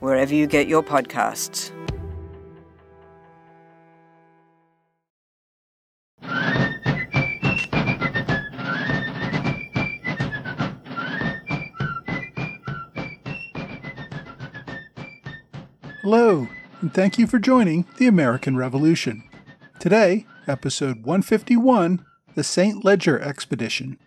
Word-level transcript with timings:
wherever 0.00 0.34
you 0.34 0.46
get 0.46 0.66
your 0.66 0.82
podcasts. 0.82 1.70
Hello, 16.02 16.48
and 16.80 16.92
thank 16.92 17.18
you 17.18 17.26
for 17.26 17.38
joining 17.38 17.86
the 17.98 18.06
American 18.06 18.56
Revolution. 18.56 19.22
Today, 19.78 20.26
episode 20.48 21.04
151 21.04 22.04
The 22.34 22.42
St. 22.42 22.84
Leger 22.84 23.20
Expedition. 23.20 23.98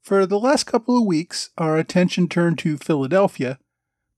For 0.00 0.26
the 0.26 0.38
last 0.38 0.64
couple 0.64 0.96
of 0.96 1.06
weeks, 1.06 1.50
our 1.58 1.76
attention 1.76 2.28
turned 2.28 2.58
to 2.60 2.76
Philadelphia, 2.76 3.58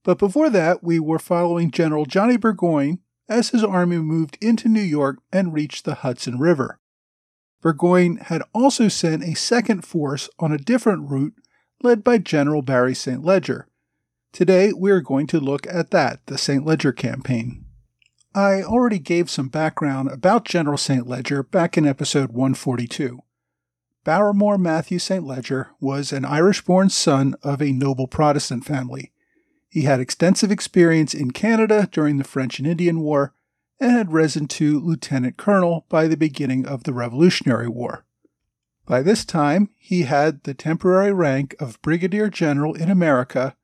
but 0.03 0.17
before 0.17 0.49
that, 0.49 0.83
we 0.83 0.99
were 0.99 1.19
following 1.19 1.71
General 1.71 2.05
Johnny 2.05 2.37
Burgoyne 2.37 2.99
as 3.29 3.49
his 3.49 3.63
army 3.63 3.97
moved 3.97 4.37
into 4.41 4.67
New 4.67 4.81
York 4.81 5.19
and 5.31 5.53
reached 5.53 5.85
the 5.85 5.95
Hudson 5.95 6.39
River. 6.39 6.79
Burgoyne 7.61 8.17
had 8.17 8.41
also 8.53 8.87
sent 8.87 9.23
a 9.23 9.35
second 9.35 9.85
force 9.85 10.29
on 10.39 10.51
a 10.51 10.57
different 10.57 11.09
route 11.09 11.35
led 11.83 12.03
by 12.03 12.17
General 12.17 12.61
Barry 12.61 12.95
St. 12.95 13.23
Leger. 13.23 13.67
Today, 14.31 14.73
we 14.73 14.91
are 14.91 15.01
going 15.01 15.27
to 15.27 15.39
look 15.39 15.67
at 15.67 15.91
that, 15.91 16.25
the 16.25 16.37
St. 16.37 16.65
Leger 16.65 16.91
campaign. 16.91 17.65
I 18.33 18.63
already 18.63 18.99
gave 18.99 19.29
some 19.29 19.49
background 19.49 20.09
about 20.09 20.45
General 20.45 20.77
St. 20.77 21.05
Leger 21.05 21.43
back 21.43 21.77
in 21.77 21.85
episode 21.85 22.31
142. 22.31 23.19
Barrymore 24.03 24.57
Matthew 24.57 24.99
St. 24.99 25.23
Leger 25.25 25.71
was 25.79 26.11
an 26.11 26.25
Irish 26.25 26.61
born 26.61 26.89
son 26.89 27.35
of 27.43 27.61
a 27.61 27.71
noble 27.71 28.07
Protestant 28.07 28.65
family. 28.65 29.10
He 29.71 29.83
had 29.83 30.01
extensive 30.01 30.51
experience 30.51 31.13
in 31.13 31.31
Canada 31.31 31.87
during 31.89 32.17
the 32.17 32.25
French 32.25 32.59
and 32.59 32.67
Indian 32.67 32.99
War 32.99 33.33
and 33.79 33.91
had 33.91 34.11
risen 34.11 34.49
to 34.49 34.81
lieutenant 34.81 35.37
colonel 35.37 35.85
by 35.87 36.09
the 36.09 36.17
beginning 36.17 36.65
of 36.67 36.83
the 36.83 36.91
Revolutionary 36.91 37.69
War. 37.69 38.03
By 38.85 39.01
this 39.01 39.23
time, 39.23 39.69
he 39.77 40.01
had 40.01 40.43
the 40.43 40.53
temporary 40.53 41.13
rank 41.13 41.55
of 41.57 41.81
brigadier 41.81 42.29
general 42.29 42.73
in 42.73 42.91
America 42.91 43.55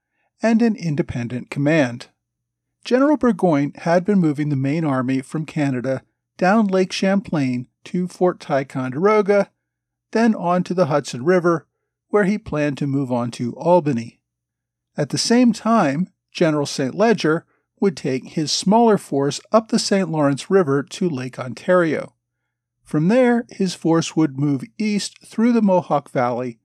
and 0.42 0.62
an 0.62 0.78
independent 0.78 1.50
command. 1.50 2.08
General 2.86 3.18
Burgoyne 3.18 3.74
had 3.76 4.06
been 4.06 4.20
moving 4.20 4.48
the 4.48 4.56
main 4.56 4.86
army 4.86 5.22
from 5.22 5.46
Canada 5.46 6.04
down 6.38 6.68
Lake 6.68 6.94
Champlain 6.94 7.68
to 7.84 8.08
Fort 8.08 8.40
Ticonderoga, 8.40 9.52
then 10.12 10.34
on 10.36 10.64
to 10.64 10.74
the 10.74 10.86
Hudson 10.86 11.26
River, 11.26 11.68
where 12.08 12.24
he 12.24 12.38
planned 12.38 12.78
to 12.78 12.88
move 12.88 13.12
on 13.12 13.30
to 13.32 13.52
Albany. 13.58 14.17
At 14.98 15.10
the 15.10 15.18
same 15.20 15.54
time, 15.54 16.10
General 16.32 16.66
St. 16.66 16.96
Leger 16.96 17.46
would 17.80 17.96
take 17.96 18.30
his 18.30 18.52
smaller 18.52 18.98
force 18.98 19.40
up 19.52 19.68
the 19.68 19.78
St. 19.78 20.10
Lawrence 20.10 20.50
River 20.50 20.82
to 20.82 21.08
Lake 21.08 21.38
Ontario. 21.38 22.16
From 22.84 23.08
there, 23.08 23.46
his 23.50 23.76
force 23.76 24.16
would 24.16 24.40
move 24.40 24.64
east 24.80 25.24
through 25.24 25.52
the 25.52 25.62
Mohawk 25.62 26.10
Valley 26.10 26.58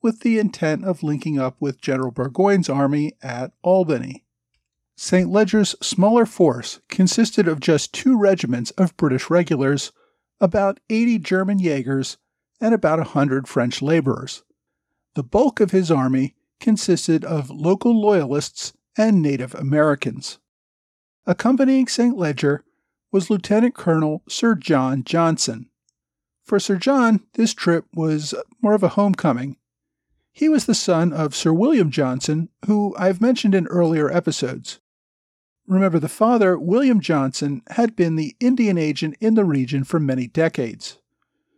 with 0.00 0.20
the 0.20 0.38
intent 0.38 0.84
of 0.84 1.02
linking 1.02 1.38
up 1.38 1.56
with 1.60 1.80
General 1.80 2.10
Burgoyne's 2.10 2.68
army 2.68 3.12
at 3.22 3.52
Albany. 3.62 4.24
St. 4.96 5.28
Leger's 5.28 5.74
smaller 5.82 6.24
force 6.24 6.80
consisted 6.88 7.48
of 7.48 7.60
just 7.60 7.92
two 7.92 8.16
regiments 8.16 8.70
of 8.72 8.96
British 8.96 9.28
regulars, 9.28 9.92
about 10.40 10.78
80 10.88 11.18
German 11.18 11.58
Jaegers, 11.58 12.16
and 12.60 12.72
about 12.72 13.00
a 13.00 13.02
100 13.02 13.48
French 13.48 13.82
laborers. 13.82 14.44
The 15.14 15.24
bulk 15.24 15.60
of 15.60 15.72
his 15.72 15.90
army 15.90 16.34
consisted 16.64 17.26
of 17.26 17.50
local 17.50 18.00
loyalists 18.00 18.72
and 18.96 19.20
Native 19.20 19.54
Americans. 19.54 20.38
Accompanying 21.26 21.86
St. 21.86 22.16
Leger 22.16 22.64
was 23.12 23.28
Lieutenant 23.28 23.74
Colonel 23.74 24.22
Sir 24.30 24.54
John 24.54 25.04
Johnson. 25.04 25.68
For 26.42 26.58
Sir 26.58 26.76
John, 26.76 27.20
this 27.34 27.52
trip 27.52 27.84
was 27.94 28.34
more 28.62 28.72
of 28.72 28.82
a 28.82 28.96
homecoming. 28.96 29.58
He 30.32 30.48
was 30.48 30.64
the 30.64 30.74
son 30.74 31.12
of 31.12 31.34
Sir 31.34 31.52
William 31.52 31.90
Johnson, 31.90 32.48
who 32.64 32.94
I've 32.98 33.20
mentioned 33.20 33.54
in 33.54 33.66
earlier 33.66 34.10
episodes. 34.10 34.80
Remember, 35.66 35.98
the 35.98 36.08
father, 36.08 36.58
William 36.58 36.98
Johnson, 37.00 37.60
had 37.72 37.94
been 37.94 38.16
the 38.16 38.36
Indian 38.40 38.78
agent 38.78 39.16
in 39.20 39.34
the 39.34 39.44
region 39.44 39.84
for 39.84 40.00
many 40.00 40.26
decades. 40.26 40.96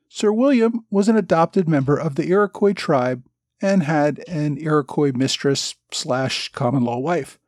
Sir 0.08 0.32
William 0.32 0.84
was 0.90 1.08
an 1.08 1.16
adopted 1.16 1.68
member 1.68 1.96
of 1.96 2.16
the 2.16 2.26
Iroquois 2.26 2.72
tribe 2.72 3.22
and 3.60 3.82
had 3.82 4.22
an 4.28 4.58
Iroquois 4.58 5.12
mistress 5.14 5.74
slash 5.90 6.50
common 6.50 6.84
law 6.84 6.98
wife. 6.98 7.38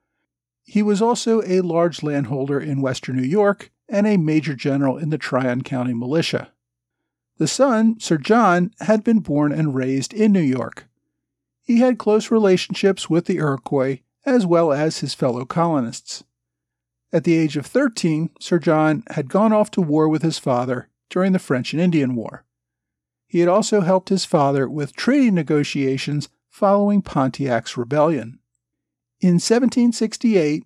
He 0.65 0.83
was 0.83 1.01
also 1.01 1.43
a 1.43 1.61
large 1.63 2.03
landholder 2.03 2.61
in 2.61 2.83
western 2.83 3.17
New 3.17 3.23
York 3.27 3.71
and 3.89 4.07
a 4.07 4.17
major 4.17 4.55
general 4.55 4.99
in 4.99 5.11
the 5.11 5.19
Tryon 5.19 5.63
County 5.63 5.95
militia. 5.95 6.53
The 7.39 7.49
son, 7.49 7.99
Sir 8.01 8.19
John, 8.19 8.73
had 8.81 9.05
been 9.05 9.21
born 9.21 9.53
and 9.53 9.75
raised 9.75 10.13
in 10.13 10.33
New 10.33 10.41
York. 10.41 10.87
He 11.63 11.79
had 11.79 11.99
close 11.99 12.31
relationships 12.31 13.09
with 13.09 13.27
the 13.27 13.37
Iroquois 13.37 14.01
as 14.27 14.45
well 14.45 14.73
as 14.73 14.99
his 14.99 15.15
fellow 15.15 15.45
colonists. 15.45 16.25
At 17.13 17.25
the 17.25 17.37
age 17.37 17.57
of 17.57 17.65
13, 17.65 18.31
Sir 18.41 18.59
John 18.59 19.05
had 19.11 19.31
gone 19.31 19.53
off 19.53 19.71
to 19.73 19.81
war 19.81 20.09
with 20.09 20.23
his 20.23 20.39
father 20.39 20.89
during 21.09 21.33
the 21.33 21.39
French 21.39 21.73
and 21.73 21.81
Indian 21.81 22.15
War. 22.15 22.45
He 23.29 23.41
had 23.41 23.49
also 23.49 23.83
helped 23.83 24.09
his 24.09 24.25
father 24.25 24.69
with 24.69 24.97
treaty 24.97 25.31
negotiations 25.31 26.31
following 26.49 27.03
Pontiac's 27.03 27.77
rebellion. 27.77 28.41
In 29.21 29.35
1768, 29.35 30.65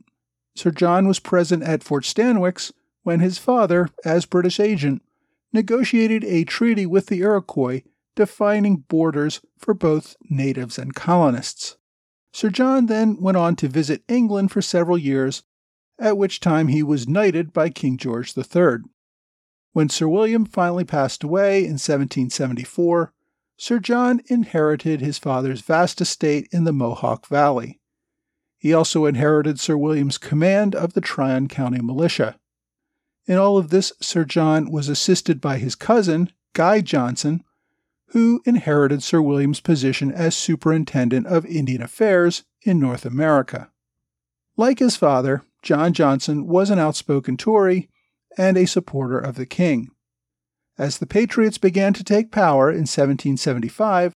Sir 0.55 0.71
John 0.71 1.09
was 1.09 1.19
present 1.19 1.63
at 1.65 1.83
Fort 1.83 2.05
Stanwix 2.05 2.73
when 3.03 3.21
his 3.21 3.37
father, 3.37 3.89
as 4.05 4.27
British 4.27 4.61
agent, 4.61 5.03
negotiated 5.53 6.25
a 6.25 6.45
treaty 6.45 6.87
with 6.87 7.07
the 7.07 7.21
Iroquois 7.21 7.83
defining 8.15 8.77
borders 8.89 9.41
for 9.59 9.75
both 9.75 10.17
natives 10.31 10.79
and 10.79 10.95
colonists. 10.95 11.77
Sir 12.33 12.51
John 12.51 12.87
then 12.87 13.21
went 13.21 13.37
on 13.37 13.57
to 13.57 13.69
visit 13.69 14.05
England 14.09 14.53
for 14.53 14.63
several 14.63 14.99
years, 14.99 15.43
at 15.99 16.17
which 16.17 16.41
time 16.41 16.69
he 16.69 16.83
was 16.83 17.09
knighted 17.09 17.53
by 17.53 17.71
King 17.71 17.97
George 17.97 18.37
III. 18.37 18.79
When 19.73 19.89
Sir 19.89 20.07
William 20.07 20.45
finally 20.45 20.85
passed 20.85 21.25
away 21.25 21.59
in 21.61 21.73
1774, 21.73 23.13
Sir 23.57 23.79
John 23.79 24.21
inherited 24.27 25.01
his 25.01 25.19
father's 25.19 25.63
vast 25.63 26.01
estate 26.01 26.49
in 26.53 26.65
the 26.65 26.73
Mohawk 26.73 27.27
Valley. 27.27 27.81
He 28.59 28.75
also 28.75 29.07
inherited 29.07 29.59
Sir 29.59 29.77
William's 29.77 30.19
command 30.19 30.75
of 30.75 30.93
the 30.93 31.01
Tryon 31.01 31.49
County 31.49 31.81
Militia. 31.81 32.39
In 33.27 33.39
all 33.39 33.57
of 33.57 33.71
this, 33.71 33.93
Sir 34.01 34.25
John 34.25 34.71
was 34.71 34.89
assisted 34.89 35.41
by 35.41 35.59
his 35.59 35.75
cousin, 35.75 36.33
Guy 36.53 36.81
Johnson, 36.81 37.43
who 38.09 38.43
inherited 38.45 39.03
Sir 39.03 39.23
William's 39.23 39.61
position 39.61 40.13
as 40.13 40.37
Superintendent 40.37 41.27
of 41.27 41.47
Indian 41.47 41.81
Affairs 41.81 42.45
in 42.61 42.79
North 42.79 43.07
America. 43.07 43.71
Like 44.57 44.81
his 44.81 44.97
father, 44.97 45.45
John 45.63 45.95
Johnson 45.95 46.47
was 46.47 46.69
an 46.69 46.79
outspoken 46.79 47.37
Tory 47.39 47.89
and 48.37 48.57
a 48.57 48.67
supporter 48.67 49.19
of 49.19 49.37
the 49.37 49.47
king. 49.47 49.91
As 50.79 50.99
the 50.99 51.07
Patriots 51.07 51.59
began 51.59 51.93
to 51.95 52.05
take 52.05 52.33
power 52.33 52.71
in 52.71 52.81
1775, 52.81 54.13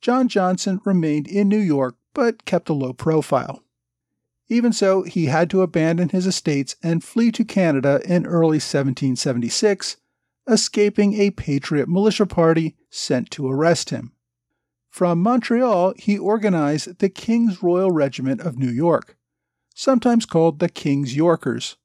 John 0.00 0.28
Johnson 0.28 0.80
remained 0.84 1.28
in 1.28 1.48
New 1.48 1.58
York 1.58 1.96
but 2.14 2.44
kept 2.44 2.68
a 2.68 2.74
low 2.74 2.92
profile. 2.92 3.62
Even 4.48 4.72
so, 4.72 5.02
he 5.02 5.26
had 5.26 5.48
to 5.50 5.62
abandon 5.62 6.08
his 6.08 6.26
estates 6.26 6.74
and 6.82 7.04
flee 7.04 7.30
to 7.30 7.44
Canada 7.44 8.00
in 8.04 8.26
early 8.26 8.56
1776, 8.56 9.96
escaping 10.48 11.14
a 11.14 11.30
Patriot 11.30 11.88
militia 11.88 12.26
party 12.26 12.76
sent 12.90 13.30
to 13.30 13.48
arrest 13.48 13.90
him. 13.90 14.12
From 14.88 15.22
Montreal, 15.22 15.94
he 15.96 16.18
organized 16.18 16.98
the 16.98 17.08
King's 17.08 17.62
Royal 17.62 17.92
Regiment 17.92 18.40
of 18.40 18.58
New 18.58 18.70
York, 18.70 19.16
sometimes 19.72 20.26
called 20.26 20.58
the 20.58 20.68
King's 20.68 21.14
Yorkers. 21.14 21.76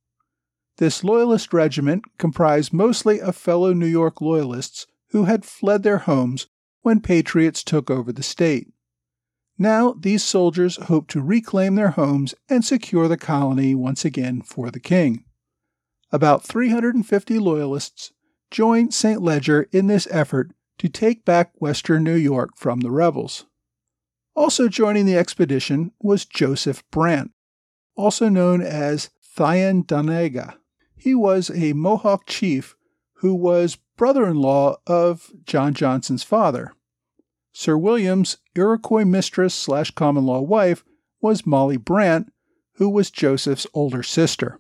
This 0.78 1.04
Loyalist 1.04 1.54
regiment 1.54 2.04
comprised 2.18 2.74
mostly 2.74 3.22
of 3.22 3.36
fellow 3.36 3.72
New 3.72 3.86
York 3.86 4.20
Loyalists 4.20 4.88
who 5.12 5.24
had 5.24 5.46
fled 5.46 5.84
their 5.84 6.00
homes 6.00 6.48
when 6.82 7.00
Patriots 7.00 7.64
took 7.64 7.90
over 7.90 8.12
the 8.12 8.24
state. 8.24 8.68
Now, 9.58 9.94
these 9.94 10.24
soldiers 10.24 10.76
hoped 10.76 11.12
to 11.12 11.22
reclaim 11.22 11.76
their 11.76 11.92
homes 11.92 12.36
and 12.50 12.66
secure 12.66 13.08
the 13.08 13.16
colony 13.16 13.74
once 13.74 14.04
again 14.04 14.42
for 14.42 14.70
the 14.70 14.82
king. 14.82 15.24
About 16.12 16.44
350 16.44 17.40
Loyalists 17.40 18.12
joined 18.52 18.94
St. 18.94 19.22
Leger 19.22 19.68
in 19.72 19.88
this 19.88 20.08
effort 20.12 20.52
to 20.78 20.90
take 20.90 21.24
back 21.24 21.54
western 21.56 22.04
New 22.04 22.16
York 22.16 22.52
from 22.58 22.82
the 22.82 22.92
rebels. 22.92 23.46
Also 24.36 24.68
joining 24.68 25.06
the 25.06 25.18
expedition 25.18 25.94
was 26.02 26.26
Joseph 26.26 26.84
Brant, 26.92 27.32
also 27.96 28.28
known 28.28 28.62
as 28.62 29.10
Thayendanegea. 29.38 30.56
He 31.06 31.14
was 31.14 31.52
a 31.52 31.74
Mohawk 31.74 32.26
chief 32.26 32.76
who 33.18 33.36
was 33.36 33.78
brother 33.96 34.26
in 34.26 34.38
law 34.38 34.78
of 34.88 35.32
John 35.46 35.76
Johnson's 35.76 36.24
father. 36.24 36.74
Sir 37.54 37.78
William's 37.78 38.38
Iroquois 38.56 39.06
mistress 39.06 39.54
slash 39.54 39.92
common 39.92 40.26
law 40.26 40.42
wife 40.42 40.84
was 41.22 41.46
Molly 41.46 41.78
Brant, 41.78 42.34
who 42.78 42.90
was 42.90 43.12
Joseph's 43.12 43.68
older 43.72 44.02
sister. 44.02 44.60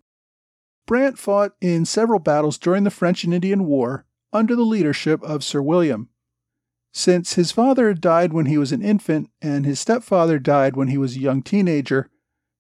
Brant 0.86 1.18
fought 1.18 1.53
in 1.62 1.83
several 1.83 2.19
battles 2.19 2.59
during 2.59 2.83
the 2.83 2.91
French 2.91 3.24
and 3.24 3.33
Indian 3.33 3.65
War 3.65 4.06
under 4.31 4.56
the 4.56 4.62
leadership 4.62 5.24
of 5.24 5.44
Sir 5.44 5.63
William. 5.63 6.09
Since 6.94 7.33
his 7.33 7.51
father 7.51 7.91
died 7.95 8.33
when 8.33 8.45
he 8.45 8.59
was 8.59 8.71
an 8.71 8.83
infant 8.83 9.31
and 9.41 9.65
his 9.65 9.80
stepfather 9.80 10.38
died 10.38 10.75
when 10.75 10.89
he 10.89 11.00
was 11.00 11.15
a 11.15 11.21
young 11.21 11.41
teenager, 11.41 12.12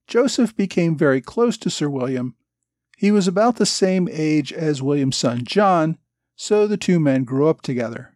Joseph 0.07 0.55
became 0.55 0.97
very 0.97 1.21
close 1.21 1.55
to 1.59 1.69
Sir 1.69 1.87
William. 1.87 2.35
He 2.97 3.11
was 3.11 3.27
about 3.27 3.57
the 3.57 3.65
same 3.65 4.07
age 4.11 4.53
as 4.53 4.81
William's 4.81 5.17
son 5.17 5.43
John, 5.43 5.97
so 6.35 6.67
the 6.67 6.77
two 6.77 6.99
men 6.99 7.23
grew 7.23 7.47
up 7.47 7.61
together. 7.61 8.15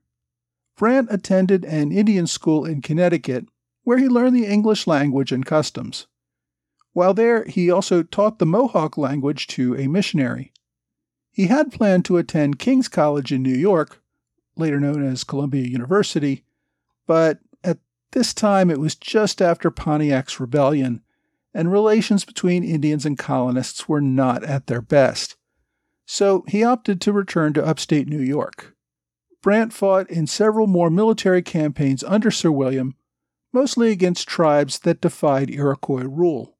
Brant 0.78 1.10
attended 1.12 1.66
an 1.66 1.92
Indian 1.92 2.28
school 2.28 2.66
in 2.66 2.81
Connecticut 2.81 3.46
where 3.84 3.98
he 3.98 4.08
learned 4.08 4.36
the 4.36 4.46
English 4.46 4.88
language 4.88 5.31
and 5.31 5.46
customs. 5.46 6.08
While 6.94 7.14
there, 7.14 7.44
he 7.46 7.70
also 7.70 8.04
taught 8.04 8.40
the 8.40 8.46
Mohawk 8.46 8.98
language 8.98 9.48
to 9.48 9.76
a 9.76 9.88
missionary. 9.88 10.54
He 11.32 11.48
had 11.48 11.72
planned 11.72 12.06
to 12.06 12.18
attend 12.18 12.60
King's 12.60 12.88
College 12.88 13.32
in 13.32 13.44
New 13.44 13.56
York, 13.56 14.02
later 14.56 14.80
known 14.80 15.04
as 15.04 15.24
Columbia 15.24 15.66
University, 15.66 16.44
but 17.08 17.40
at 17.64 17.80
this 18.12 18.34
time 18.34 18.70
it 18.70 18.80
was 18.80 18.96
just 18.96 19.42
after 19.42 19.72
Pontiac's 19.72 20.40
rebellion, 20.40 21.02
and 21.54 21.72
relations 21.72 22.25
between 22.25 22.63
Indians 22.63 23.06
and 23.06 23.18
colonists 23.18 23.88
were 23.88 24.01
not 24.01 24.44
at 24.44 24.68
their 24.68 24.81
best. 24.81 25.36
So 26.06 26.44
he 26.48 26.63
opted 26.63 27.01
to 27.01 27.13
return 27.13 27.54
to 27.54 27.66
upstate 27.66 28.07
New 28.07 28.22
York. 28.22 28.75
Brant 29.42 29.74
fought 29.74 30.10
in 30.10 30.28
several 30.28 30.68
more 30.68 30.90
military 30.90 31.42
campaigns 31.42 32.04
under 32.04 32.30
Sir 32.30 32.51
William, 32.51 32.96
mostly 33.54 33.92
against 33.92 34.28
tribes 34.28 34.80
that 34.80 35.01
defied 35.01 35.50
Iroquois 35.50 36.04
rule. 36.04 36.57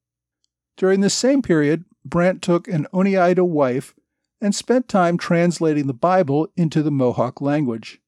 During 0.78 1.02
this 1.02 1.14
same 1.14 1.42
period, 1.42 1.86
Brant 2.06 2.42
took 2.42 2.68
an 2.68 2.88
Oneida 2.94 3.44
wife 3.44 3.94
and 4.42 4.56
spent 4.56 4.88
time 4.88 5.18
translating 5.18 5.88
the 5.88 5.94
Bible 5.94 6.48
into 6.56 6.82
the 6.82 6.92
Mohawk 6.92 7.42
language. 7.42 8.00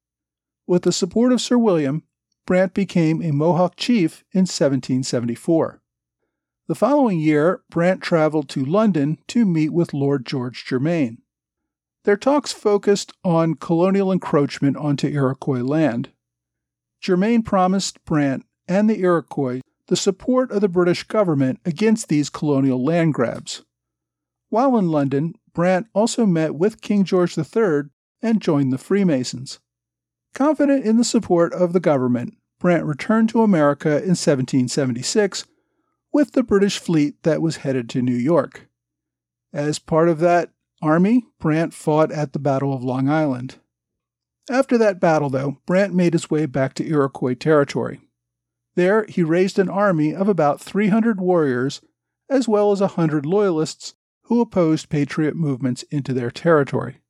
With 0.66 0.83
the 0.83 0.94
support 0.94 1.33
of 1.33 1.42
Sir 1.42 1.57
William, 1.57 2.04
Brant 2.45 2.74
became 2.74 3.22
a 3.22 3.31
Mohawk 3.31 3.75
chief 3.75 4.24
in 4.31 4.42
1774. 4.42 5.81
The 6.71 6.75
following 6.75 7.19
year, 7.19 7.63
Brant 7.69 8.01
traveled 8.01 8.47
to 8.51 8.63
London 8.63 9.18
to 9.27 9.44
meet 9.44 9.73
with 9.73 9.94
Lord 9.94 10.25
George 10.25 10.63
Germain. 10.63 11.21
Their 12.06 12.15
talks 12.15 12.53
focused 12.53 13.12
on 13.25 13.56
colonial 13.56 14.09
encroachment 14.09 14.77
onto 14.77 15.07
Iroquois 15.09 15.63
land. 15.63 16.13
Germain 17.01 17.44
promised 17.44 18.01
Brant 18.06 18.45
and 18.69 18.89
the 18.89 19.01
Iroquois 19.01 19.59
the 19.88 19.97
support 19.97 20.50
of 20.50 20.62
the 20.62 20.69
British 20.69 21.03
government 21.03 21.59
against 21.65 22.07
these 22.07 22.29
colonial 22.29 22.81
land 22.81 23.15
grabs. 23.15 23.65
While 24.47 24.77
in 24.77 24.88
London, 24.88 25.33
Brant 25.53 25.88
also 25.94 26.25
met 26.25 26.56
with 26.56 26.79
King 26.79 27.03
George 27.03 27.38
III 27.38 27.89
and 28.21 28.41
joined 28.41 28.71
the 28.71 28.77
Freemasons. 28.77 29.59
Confident 30.33 30.85
in 30.85 30.95
the 30.95 31.03
support 31.03 31.51
of 31.51 31.73
the 31.73 31.81
government, 31.81 32.38
Brant 32.62 32.85
returned 32.85 33.27
to 33.27 33.41
America 33.41 33.89
in 33.89 34.15
1776 34.15 35.44
with 36.12 36.34
the 36.34 36.44
British 36.44 36.80
fleet 36.80 37.22
that 37.24 37.42
was 37.42 37.58
headed 37.58 37.90
to 37.90 38.02
New 38.02 38.16
York. 38.16 38.68
As 39.54 39.80
part 39.80 40.10
of 40.10 40.19
that 40.19 40.52
army, 40.81 41.25
Brant 41.40 41.74
fought 41.74 42.12
at 42.12 42.34
the 42.34 42.40
Battle 42.40 42.74
of 42.74 42.84
Long 42.84 43.10
Island. 43.10 43.58
After 44.50 44.78
that 44.78 45.00
battle, 45.00 45.30
though, 45.30 45.60
Brant 45.66 45.94
made 45.94 46.13
his 46.13 46.30
way 46.30 46.46
back 46.46 46.74
to 46.75 46.88
Iroquois 46.88 47.36
territory. 47.36 48.02
There, 48.75 49.06
he 49.08 49.24
raised 49.24 49.60
an 49.60 49.69
army 49.69 50.13
of 50.13 50.28
about 50.28 50.62
300 50.62 51.19
warriors, 51.19 51.81
as 52.30 52.48
well 52.48 52.72
as 52.72 52.81
a 52.81 52.96
100 52.96 53.25
loyalists 53.25 53.96
who 54.24 54.42
opposed 54.42 54.90
patriot 54.90 55.36
movements 55.36 55.84
into 55.84 56.14
their 56.14 56.31
territory. 56.31 57.02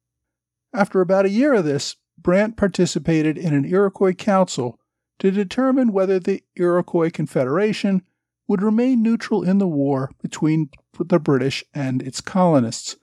After 0.73 1.01
about 1.01 1.25
a 1.25 1.29
year 1.29 1.53
of 1.53 1.65
this, 1.65 1.97
Brant 2.17 2.57
participated 2.57 3.37
in 3.37 3.53
an 3.53 3.65
Iroquois 3.65 4.13
council 4.13 4.79
to 5.19 5.31
determine 5.31 5.93
whether 5.93 6.19
the 6.19 6.43
Iroquois 6.55 7.11
Confederation 7.11 8.03
would 8.47 8.61
remain 8.61 9.01
neutral 9.01 9.43
in 9.43 9.57
the 9.57 9.67
war 9.67 10.11
between 10.21 10.69
the 10.99 11.19
British 11.19 11.63
and 11.73 12.01
its 12.01 12.21
colonists, 12.21 12.97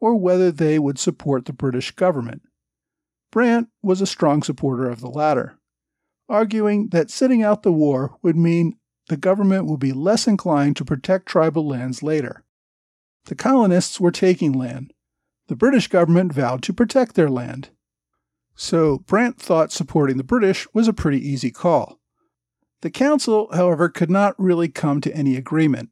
or 0.00 0.16
whether 0.16 0.50
they 0.50 0.78
would 0.78 0.98
support 0.98 1.44
the 1.44 1.52
British 1.52 1.90
government. 1.92 2.42
Brant 3.30 3.68
was 3.82 4.00
a 4.00 4.06
strong 4.06 4.42
supporter 4.42 4.88
of 4.88 5.00
the 5.00 5.10
latter, 5.10 5.58
arguing 6.28 6.88
that 6.88 7.10
sitting 7.10 7.42
out 7.42 7.62
the 7.62 7.72
war 7.72 8.16
would 8.22 8.36
mean 8.36 8.76
the 9.08 9.16
government 9.16 9.66
would 9.66 9.80
be 9.80 9.92
less 9.92 10.26
inclined 10.26 10.76
to 10.76 10.84
protect 10.84 11.26
tribal 11.26 11.66
lands 11.66 12.02
later. 12.02 12.44
The 13.26 13.34
colonists 13.34 14.00
were 14.00 14.10
taking 14.10 14.52
land. 14.52 14.92
The 15.48 15.56
British 15.56 15.88
government 15.88 16.32
vowed 16.32 16.62
to 16.64 16.72
protect 16.72 17.14
their 17.14 17.28
land. 17.28 17.70
So 18.54 18.98
Brant 18.98 19.38
thought 19.40 19.72
supporting 19.72 20.16
the 20.16 20.24
British 20.24 20.66
was 20.72 20.88
a 20.88 20.92
pretty 20.92 21.26
easy 21.26 21.50
call. 21.50 21.99
The 22.82 22.90
council, 22.90 23.48
however, 23.52 23.88
could 23.88 24.10
not 24.10 24.34
really 24.38 24.68
come 24.68 25.00
to 25.02 25.14
any 25.14 25.36
agreement. 25.36 25.90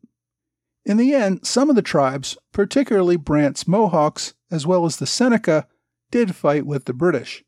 In 0.84 0.96
the 0.96 1.14
end, 1.14 1.46
some 1.46 1.68
of 1.68 1.76
the 1.76 1.82
tribes, 1.82 2.38
particularly 2.52 3.16
Brant's 3.16 3.68
Mohawks, 3.68 4.34
as 4.50 4.66
well 4.66 4.86
as 4.86 4.96
the 4.96 5.06
Seneca, 5.06 5.66
did 6.10 6.34
fight 6.34 6.64
with 6.64 6.86
the 6.86 6.94
British. 6.94 7.44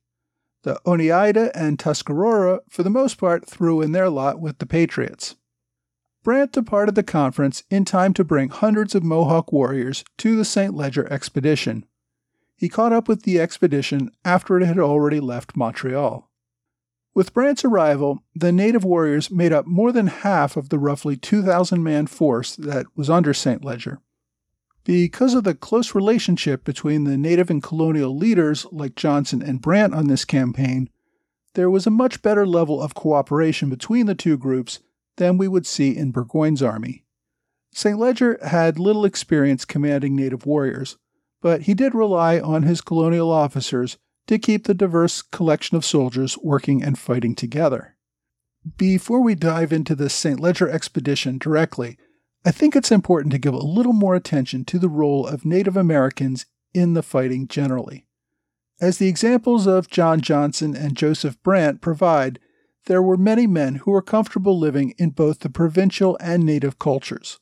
The 0.63 0.79
Oneida 0.87 1.51
and 1.57 1.79
Tuscarora, 1.79 2.61
for 2.69 2.83
the 2.83 2.91
most 2.91 3.17
part, 3.17 3.49
threw 3.49 3.81
in 3.81 3.93
their 3.93 4.11
lot 4.11 4.41
with 4.41 4.59
the 4.59 4.67
Patriots. 4.67 5.37
Brant 6.23 6.53
departed 6.53 6.95
the 6.95 7.03
conference 7.03 7.63
in 7.71 7.87
time 7.87 8.13
to 8.13 8.25
bring 8.25 8.51
hundreds 8.51 8.95
of 8.95 9.03
Mohawk 9.03 9.53
warriors 9.53 10.05
to 10.19 10.37
the 10.37 10.45
St. 10.45 10.75
Leger 10.75 11.11
expedition. 11.11 11.87
He 12.57 12.69
caught 12.69 12.93
up 12.93 13.09
with 13.09 13.23
the 13.23 13.41
expedition 13.41 14.11
after 14.23 14.61
it 14.61 14.67
had 14.67 14.79
already 14.79 15.19
left 15.19 15.57
Montreal. 15.57 16.30
With 17.13 17.35
Brant's 17.35 17.65
arrival, 17.65 18.23
the 18.35 18.53
native 18.53 18.85
warriors 18.85 19.31
made 19.31 19.53
up 19.53 19.67
more 19.67 19.91
than 19.91 20.07
half 20.07 20.57
of 20.57 20.69
the 20.69 20.79
roughly 20.79 21.17
2,000 21.17 21.83
man 21.83 22.07
force 22.07 22.55
that 22.57 22.87
was 22.95 23.11
under 23.11 23.35
St. 23.35 23.65
Leger. 23.65 24.01
Because 24.85 25.35
of 25.35 25.45
the 25.45 25.55
close 25.55 25.95
relationship 25.95 26.65
between 26.65 27.05
the 27.05 27.19
native 27.19 27.51
and 27.51 27.63
colonial 27.63 28.17
leaders 28.17 28.65
like 28.71 28.95
Johnson 28.95 29.43
and 29.43 29.61
Brant 29.61 29.93
on 29.93 30.07
this 30.07 30.25
campaign, 30.25 30.89
there 31.55 31.69
was 31.69 31.87
a 31.87 31.91
much 31.91 32.23
better 32.23 32.47
level 32.47 32.81
of 32.81 32.95
cooperation 32.95 33.69
between 33.69 34.07
the 34.07 34.15
two 34.15 34.39
groups 34.39 34.81
than 35.17 35.37
we 35.37 35.49
would 35.49 35.67
see 35.67 35.97
in 35.97 36.13
Burgoyne's 36.13 36.63
army. 36.63 37.05
St. 37.73 37.99
Leger 37.99 38.39
had 38.45 38.79
little 38.79 39.05
experience 39.05 39.65
commanding 39.65 40.17
native 40.17 40.47
warriors, 40.47 40.97
but 41.43 41.63
he 41.63 41.75
did 41.75 41.95
rely 41.95 42.39
on 42.39 42.63
his 42.63 42.81
colonial 42.81 43.31
officers 43.31 43.99
to 44.31 44.39
keep 44.39 44.63
the 44.63 44.75
diverse 44.75 45.23
collection 45.23 45.77
of 45.77 45.85
soldiers 45.85 46.39
working 46.39 46.85
and 46.85 46.97
fighting 46.97 47.35
together. 47.35 47.97
Before 48.77 49.21
we 49.21 49.35
dive 49.35 49.73
into 49.73 49.97
the 49.97 50.09
St. 50.09 50.39
Leger 50.39 50.71
expedition 50.71 51.37
directly, 51.37 51.99
I 52.45 52.53
think 52.53 52.77
it's 52.77 52.93
important 52.93 53.33
to 53.33 53.41
give 53.41 53.55
a 53.55 53.59
little 53.59 53.93
more 53.93 54.15
attention 54.15 54.65
to 54.67 54.79
the 54.79 54.89
role 54.89 55.27
of 55.27 55.45
Native 55.45 55.77
Americans 55.77 56.47
in 56.73 56.95
the 56.95 57.03
fighting 57.03 57.49
generally. 57.49 58.07
As 58.81 58.99
the 58.99 59.09
examples 59.09 59.67
of 59.67 59.91
John 59.91 60.21
Johnson 60.21 60.77
and 60.77 60.97
Joseph 60.97 61.37
Brant 61.43 61.81
provide, 61.81 62.39
there 62.87 63.03
were 63.03 63.17
many 63.17 63.49
men 63.49 63.75
who 63.83 63.91
were 63.91 64.01
comfortable 64.01 64.57
living 64.57 64.95
in 64.97 65.11
both 65.11 65.41
the 65.41 65.51
provincial 65.51 66.17
and 66.21 66.45
native 66.45 66.79
cultures. 66.79 67.41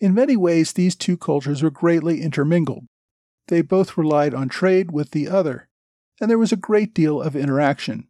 In 0.00 0.14
many 0.14 0.34
ways, 0.34 0.72
these 0.72 0.96
two 0.96 1.18
cultures 1.18 1.62
were 1.62 1.70
greatly 1.70 2.22
intermingled. 2.22 2.86
They 3.48 3.60
both 3.60 3.98
relied 3.98 4.32
on 4.32 4.48
trade 4.48 4.92
with 4.92 5.10
the 5.10 5.28
other, 5.28 5.68
and 6.20 6.30
there 6.30 6.38
was 6.38 6.52
a 6.52 6.56
great 6.56 6.94
deal 6.94 7.20
of 7.20 7.36
interaction. 7.36 8.08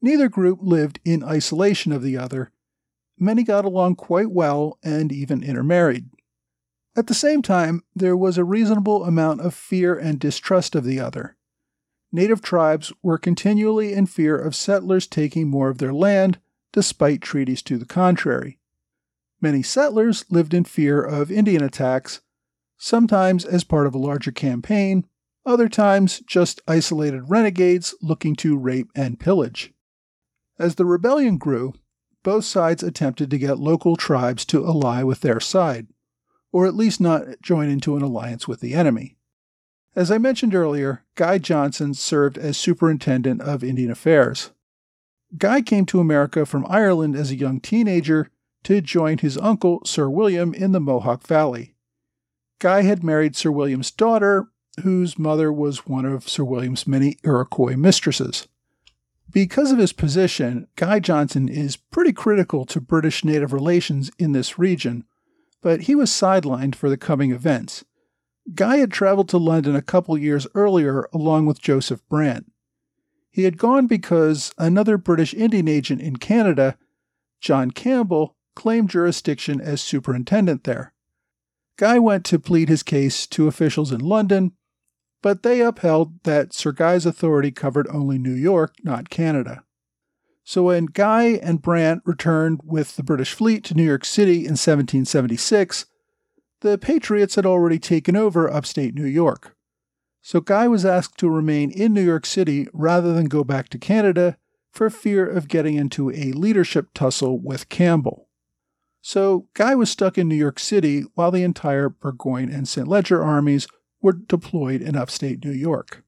Neither 0.00 0.28
group 0.28 0.60
lived 0.62 1.00
in 1.04 1.24
isolation 1.24 1.92
of 1.92 2.02
the 2.02 2.16
other. 2.16 2.52
Many 3.18 3.42
got 3.42 3.64
along 3.64 3.96
quite 3.96 4.30
well 4.30 4.78
and 4.82 5.10
even 5.10 5.42
intermarried. 5.42 6.10
At 6.96 7.06
the 7.06 7.14
same 7.14 7.42
time, 7.42 7.82
there 7.94 8.16
was 8.16 8.38
a 8.38 8.44
reasonable 8.44 9.04
amount 9.04 9.40
of 9.40 9.54
fear 9.54 9.96
and 9.96 10.18
distrust 10.18 10.74
of 10.74 10.84
the 10.84 11.00
other. 11.00 11.36
Native 12.10 12.40
tribes 12.40 12.92
were 13.02 13.18
continually 13.18 13.92
in 13.92 14.06
fear 14.06 14.36
of 14.36 14.56
settlers 14.56 15.06
taking 15.06 15.48
more 15.48 15.68
of 15.68 15.78
their 15.78 15.92
land, 15.92 16.38
despite 16.72 17.20
treaties 17.20 17.62
to 17.62 17.76
the 17.76 17.84
contrary. 17.86 18.58
Many 19.40 19.62
settlers 19.62 20.24
lived 20.30 20.54
in 20.54 20.64
fear 20.64 21.02
of 21.02 21.30
Indian 21.30 21.62
attacks, 21.62 22.20
sometimes 22.76 23.44
as 23.44 23.62
part 23.62 23.86
of 23.86 23.94
a 23.94 23.98
larger 23.98 24.32
campaign, 24.32 25.06
other 25.46 25.68
times 25.68 26.20
just 26.26 26.60
isolated 26.66 27.30
renegades 27.30 27.94
looking 28.02 28.36
to 28.36 28.56
rape 28.56 28.90
and 28.94 29.20
pillage. 29.20 29.72
As 30.58 30.74
the 30.74 30.84
rebellion 30.84 31.38
grew, 31.38 31.74
both 32.22 32.44
sides 32.44 32.82
attempted 32.82 33.30
to 33.30 33.38
get 33.38 33.58
local 33.58 33.96
tribes 33.96 34.44
to 34.46 34.66
ally 34.66 35.02
with 35.02 35.20
their 35.20 35.40
side, 35.40 35.86
or 36.52 36.66
at 36.66 36.74
least 36.74 37.00
not 37.00 37.40
join 37.42 37.68
into 37.68 37.96
an 37.96 38.02
alliance 38.02 38.48
with 38.48 38.60
the 38.60 38.74
enemy. 38.74 39.16
As 39.94 40.10
I 40.10 40.18
mentioned 40.18 40.54
earlier, 40.54 41.04
Guy 41.14 41.38
Johnson 41.38 41.94
served 41.94 42.36
as 42.38 42.56
Superintendent 42.56 43.40
of 43.40 43.64
Indian 43.64 43.90
Affairs. 43.90 44.50
Guy 45.36 45.60
came 45.60 45.86
to 45.86 46.00
America 46.00 46.46
from 46.46 46.66
Ireland 46.68 47.16
as 47.16 47.30
a 47.30 47.36
young 47.36 47.60
teenager 47.60 48.30
to 48.64 48.80
join 48.80 49.18
his 49.18 49.38
uncle, 49.38 49.82
Sir 49.84 50.08
William, 50.08 50.54
in 50.54 50.72
the 50.72 50.80
Mohawk 50.80 51.26
Valley. 51.26 51.74
Guy 52.58 52.82
had 52.82 53.04
married 53.04 53.36
Sir 53.36 53.50
William's 53.50 53.90
daughter, 53.90 54.48
whose 54.78 55.18
mother 55.18 55.52
was 55.52 55.86
one 55.86 56.04
of 56.04 56.28
Sir 56.28 56.44
William's 56.44 56.86
many 56.86 57.16
Iroquois 57.24 57.76
mistresses. 57.76 58.48
Because 59.30 59.70
of 59.70 59.78
his 59.78 59.92
position, 59.92 60.68
Guy 60.76 61.00
Johnson 61.00 61.48
is 61.48 61.76
pretty 61.76 62.12
critical 62.12 62.64
to 62.66 62.80
British 62.80 63.24
native 63.24 63.52
relations 63.52 64.10
in 64.18 64.32
this 64.32 64.58
region, 64.58 65.04
but 65.60 65.82
he 65.82 65.94
was 65.94 66.10
sidelined 66.10 66.74
for 66.74 66.88
the 66.88 66.96
coming 66.96 67.30
events. 67.30 67.84
Guy 68.54 68.78
had 68.78 68.90
traveled 68.90 69.28
to 69.28 69.36
London 69.38 69.76
a 69.76 69.82
couple 69.82 70.16
years 70.16 70.46
earlier 70.54 71.08
along 71.12 71.44
with 71.44 71.60
Joseph 71.60 72.00
Brant. 72.08 72.50
He 73.30 73.42
had 73.44 73.58
gone 73.58 73.86
because 73.86 74.52
another 74.56 74.96
British 74.96 75.34
Indian 75.34 75.68
agent 75.68 76.00
in 76.00 76.16
Canada, 76.16 76.78
John 77.40 77.70
Campbell, 77.70 78.34
claimed 78.56 78.90
jurisdiction 78.90 79.60
as 79.60 79.80
superintendent 79.80 80.64
there. 80.64 80.92
Guy 81.76 81.98
went 81.98 82.24
to 82.24 82.40
plead 82.40 82.68
his 82.68 82.82
case 82.82 83.26
to 83.28 83.46
officials 83.46 83.92
in 83.92 84.00
London, 84.00 84.52
but 85.22 85.42
they 85.42 85.60
upheld 85.60 86.22
that 86.24 86.52
Sir 86.52 86.72
Guy's 86.72 87.06
authority 87.06 87.50
covered 87.50 87.88
only 87.88 88.18
New 88.18 88.34
York, 88.34 88.74
not 88.84 89.10
Canada. 89.10 89.62
So 90.44 90.64
when 90.64 90.86
Guy 90.86 91.38
and 91.42 91.60
Brant 91.60 92.02
returned 92.04 92.60
with 92.64 92.96
the 92.96 93.02
British 93.02 93.34
fleet 93.34 93.64
to 93.64 93.74
New 93.74 93.84
York 93.84 94.04
City 94.04 94.38
in 94.38 94.56
1776, 94.56 95.86
the 96.60 96.78
Patriots 96.78 97.34
had 97.34 97.46
already 97.46 97.78
taken 97.78 98.16
over 98.16 98.50
upstate 98.50 98.94
New 98.94 99.06
York. 99.06 99.54
So 100.22 100.40
Guy 100.40 100.66
was 100.68 100.84
asked 100.84 101.18
to 101.18 101.28
remain 101.28 101.70
in 101.70 101.92
New 101.92 102.02
York 102.02 102.26
City 102.26 102.66
rather 102.72 103.12
than 103.12 103.26
go 103.26 103.44
back 103.44 103.68
to 103.70 103.78
Canada 103.78 104.36
for 104.72 104.90
fear 104.90 105.26
of 105.26 105.48
getting 105.48 105.74
into 105.74 106.10
a 106.10 106.32
leadership 106.32 106.88
tussle 106.94 107.38
with 107.38 107.68
Campbell. 107.68 108.28
So 109.00 109.48
Guy 109.54 109.74
was 109.74 109.90
stuck 109.90 110.18
in 110.18 110.28
New 110.28 110.34
York 110.34 110.58
City 110.58 111.04
while 111.14 111.30
the 111.30 111.42
entire 111.42 111.88
Burgoyne 111.88 112.50
and 112.50 112.68
St. 112.68 112.88
Leger 112.88 113.22
armies 113.22 113.68
were 114.00 114.12
deployed 114.12 114.82
in 114.82 114.96
upstate 114.96 115.44
New 115.44 115.52
York. 115.52 116.04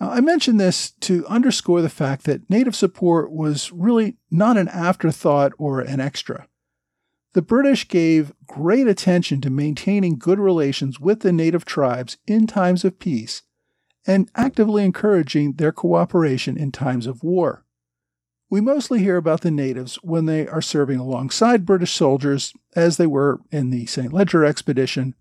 Now, 0.00 0.10
I 0.10 0.20
mention 0.20 0.58
this 0.58 0.90
to 1.00 1.26
underscore 1.26 1.80
the 1.80 1.88
fact 1.88 2.24
that 2.24 2.50
Native 2.50 2.76
support 2.76 3.32
was 3.32 3.72
really 3.72 4.16
not 4.30 4.56
an 4.56 4.68
afterthought 4.68 5.52
or 5.58 5.80
an 5.80 6.00
extra. 6.00 6.46
The 7.32 7.42
British 7.42 7.88
gave 7.88 8.32
great 8.46 8.86
attention 8.86 9.40
to 9.42 9.50
maintaining 9.50 10.18
good 10.18 10.38
relations 10.38 11.00
with 11.00 11.20
the 11.20 11.32
native 11.32 11.64
tribes 11.64 12.16
in 12.26 12.46
times 12.46 12.84
of 12.84 12.98
peace 12.98 13.42
and 14.06 14.30
actively 14.34 14.84
encouraging 14.84 15.54
their 15.54 15.72
cooperation 15.72 16.56
in 16.56 16.72
times 16.72 17.06
of 17.06 17.22
war. 17.22 17.64
We 18.48 18.60
mostly 18.60 19.00
hear 19.00 19.16
about 19.16 19.40
the 19.40 19.50
natives 19.50 19.96
when 19.96 20.26
they 20.26 20.46
are 20.46 20.62
serving 20.62 20.98
alongside 20.98 21.66
British 21.66 21.92
soldiers, 21.92 22.52
as 22.76 22.96
they 22.96 23.06
were 23.06 23.40
in 23.50 23.70
the 23.70 23.86
St. 23.86 24.12
Leger 24.12 24.44
expedition 24.44 25.14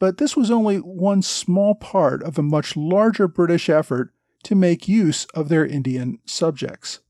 but 0.00 0.16
this 0.16 0.36
was 0.36 0.50
only 0.50 0.78
one 0.78 1.22
small 1.22 1.76
part 1.76 2.24
of 2.24 2.36
a 2.36 2.42
much 2.42 2.76
larger 2.76 3.28
British 3.28 3.68
effort 3.68 4.12
to 4.42 4.56
make 4.56 4.88
use 4.88 5.26
of 5.26 5.48
their 5.48 5.64
Indian 5.64 6.18
subjects. 6.24 7.00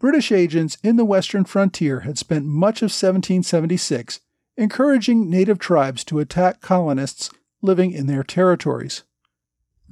British 0.00 0.32
agents 0.32 0.76
in 0.82 0.96
the 0.96 1.04
western 1.04 1.44
frontier 1.44 2.00
had 2.00 2.18
spent 2.18 2.44
much 2.44 2.82
of 2.82 2.86
1776 2.86 4.20
encouraging 4.56 5.30
native 5.30 5.58
tribes 5.58 6.04
to 6.04 6.18
attack 6.18 6.60
colonists 6.60 7.30
living 7.62 7.92
in 7.92 8.06
their 8.06 8.24
territories. 8.24 9.04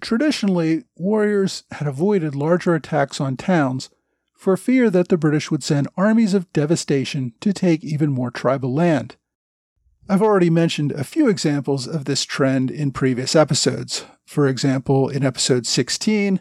Traditionally, 0.01 0.85
warriors 0.97 1.63
had 1.73 1.89
avoided 1.89 2.35
larger 2.35 2.75
attacks 2.75 3.21
on 3.21 3.37
towns 3.37 3.91
for 4.35 4.57
fear 4.57 4.91
that 4.91 5.09
the 5.09 5.17
British 5.17 5.51
would 5.51 5.63
send 5.63 5.89
armies 5.97 6.35
of 6.35 6.53
devastation 6.53 7.33
to 7.41 7.53
take 7.53 7.85
even 7.85 8.11
more 8.11 8.31
tribal 8.31 8.75
land. 8.75 9.17
I've 10.11 10.23
already 10.23 10.49
mentioned 10.49 10.93
a 10.93 11.05
few 11.05 11.29
examples 11.29 11.87
of 11.87 12.07
this 12.07 12.25
trend 12.25 12.71
in 12.71 12.93
previous 12.93 13.37
episodes. 13.37 14.07
For 14.25 14.49
example, 14.49 15.11
in 15.11 15.23
episode 15.23 15.67
16, 15.67 16.41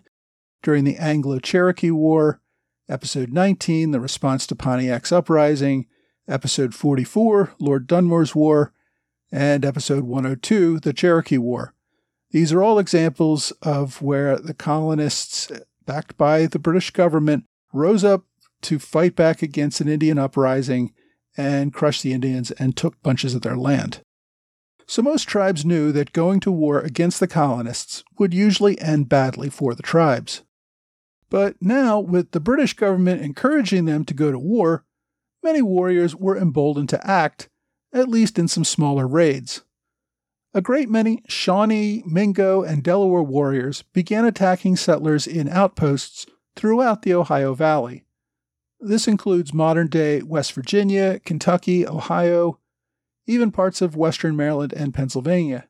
during 0.63 0.85
the 0.85 0.95
Anglo 0.95 1.39
Cherokee 1.39 1.91
War, 1.91 2.39
episode 2.87 3.33
19, 3.33 3.91
the 3.91 3.99
response 3.99 4.47
to 4.47 4.55
Pontiac's 4.55 5.11
uprising, 5.11 5.85
episode 6.29 6.73
44, 6.73 7.55
Lord 7.59 7.87
Dunmore's 7.87 8.33
War, 8.33 8.71
and 9.33 9.65
episode 9.65 10.05
102, 10.05 10.79
the 10.79 10.93
Cherokee 10.93 11.37
War. 11.37 11.73
These 12.31 12.53
are 12.53 12.63
all 12.63 12.79
examples 12.79 13.51
of 13.61 14.01
where 14.01 14.37
the 14.37 14.53
colonists, 14.53 15.51
backed 15.85 16.17
by 16.17 16.45
the 16.45 16.59
British 16.59 16.91
government, 16.91 17.43
rose 17.73 18.05
up 18.05 18.23
to 18.61 18.79
fight 18.79 19.17
back 19.17 19.41
against 19.41 19.81
an 19.81 19.89
Indian 19.89 20.17
uprising 20.17 20.93
and 21.37 21.73
crushed 21.73 22.03
the 22.03 22.13
Indians 22.13 22.51
and 22.51 22.75
took 22.75 23.01
bunches 23.03 23.35
of 23.35 23.43
their 23.43 23.55
land. 23.55 24.01
So 24.87 25.01
most 25.01 25.27
tribes 25.27 25.65
knew 25.65 25.91
that 25.91 26.13
going 26.13 26.39
to 26.41 26.51
war 26.51 26.79
against 26.79 27.19
the 27.19 27.27
colonists 27.27 28.03
would 28.17 28.33
usually 28.33 28.79
end 28.81 29.09
badly 29.09 29.49
for 29.49 29.75
the 29.75 29.83
tribes. 29.83 30.43
But 31.29 31.57
now, 31.61 31.99
with 31.99 32.31
the 32.31 32.39
British 32.39 32.73
government 32.73 33.21
encouraging 33.21 33.85
them 33.85 34.05
to 34.05 34.13
go 34.13 34.31
to 34.31 34.39
war, 34.39 34.85
many 35.43 35.61
warriors 35.61 36.15
were 36.15 36.37
emboldened 36.37 36.89
to 36.89 37.05
act, 37.05 37.49
at 37.93 38.07
least 38.07 38.39
in 38.39 38.47
some 38.47 38.63
smaller 38.63 39.05
raids. 39.05 39.63
A 40.53 40.61
great 40.61 40.89
many 40.89 41.21
Shawnee, 41.27 42.01
Mingo, 42.05 42.63
and 42.63 42.81
Delaware 42.81 43.21
warriors 43.21 43.83
began 43.93 44.25
attacking 44.25 44.77
settlers 44.77 45.27
in 45.27 45.49
outposts 45.49 46.25
throughout 46.55 47.01
the 47.01 47.13
Ohio 47.13 47.53
Valley. 47.53 48.06
This 48.79 49.07
includes 49.07 49.53
modern 49.53 49.87
day 49.87 50.21
West 50.21 50.53
Virginia, 50.53 51.19
Kentucky, 51.19 51.87
Ohio, 51.87 52.59
even 53.25 53.51
parts 53.51 53.81
of 53.81 53.95
western 53.95 54.35
Maryland 54.35 54.73
and 54.73 54.93
Pennsylvania. 54.93 55.67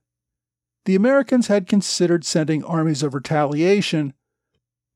The 0.85 0.95
Americans 0.95 1.47
had 1.47 1.67
considered 1.67 2.25
sending 2.25 2.63
armies 2.63 3.03
of 3.03 3.13
retaliation, 3.13 4.13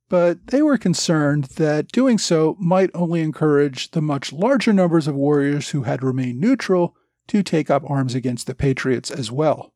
but 0.09 0.47
they 0.47 0.61
were 0.61 0.77
concerned 0.77 1.45
that 1.55 1.91
doing 1.91 2.17
so 2.17 2.55
might 2.59 2.91
only 2.93 3.21
encourage 3.21 3.91
the 3.91 4.01
much 4.01 4.33
larger 4.33 4.73
numbers 4.73 5.07
of 5.07 5.15
warriors 5.15 5.69
who 5.69 5.83
had 5.83 6.03
remained 6.03 6.39
neutral 6.39 6.95
to 7.27 7.41
take 7.41 7.69
up 7.69 7.89
arms 7.89 8.13
against 8.13 8.45
the 8.45 8.55
Patriots 8.55 9.09
as 9.09 9.31
well. 9.31 9.73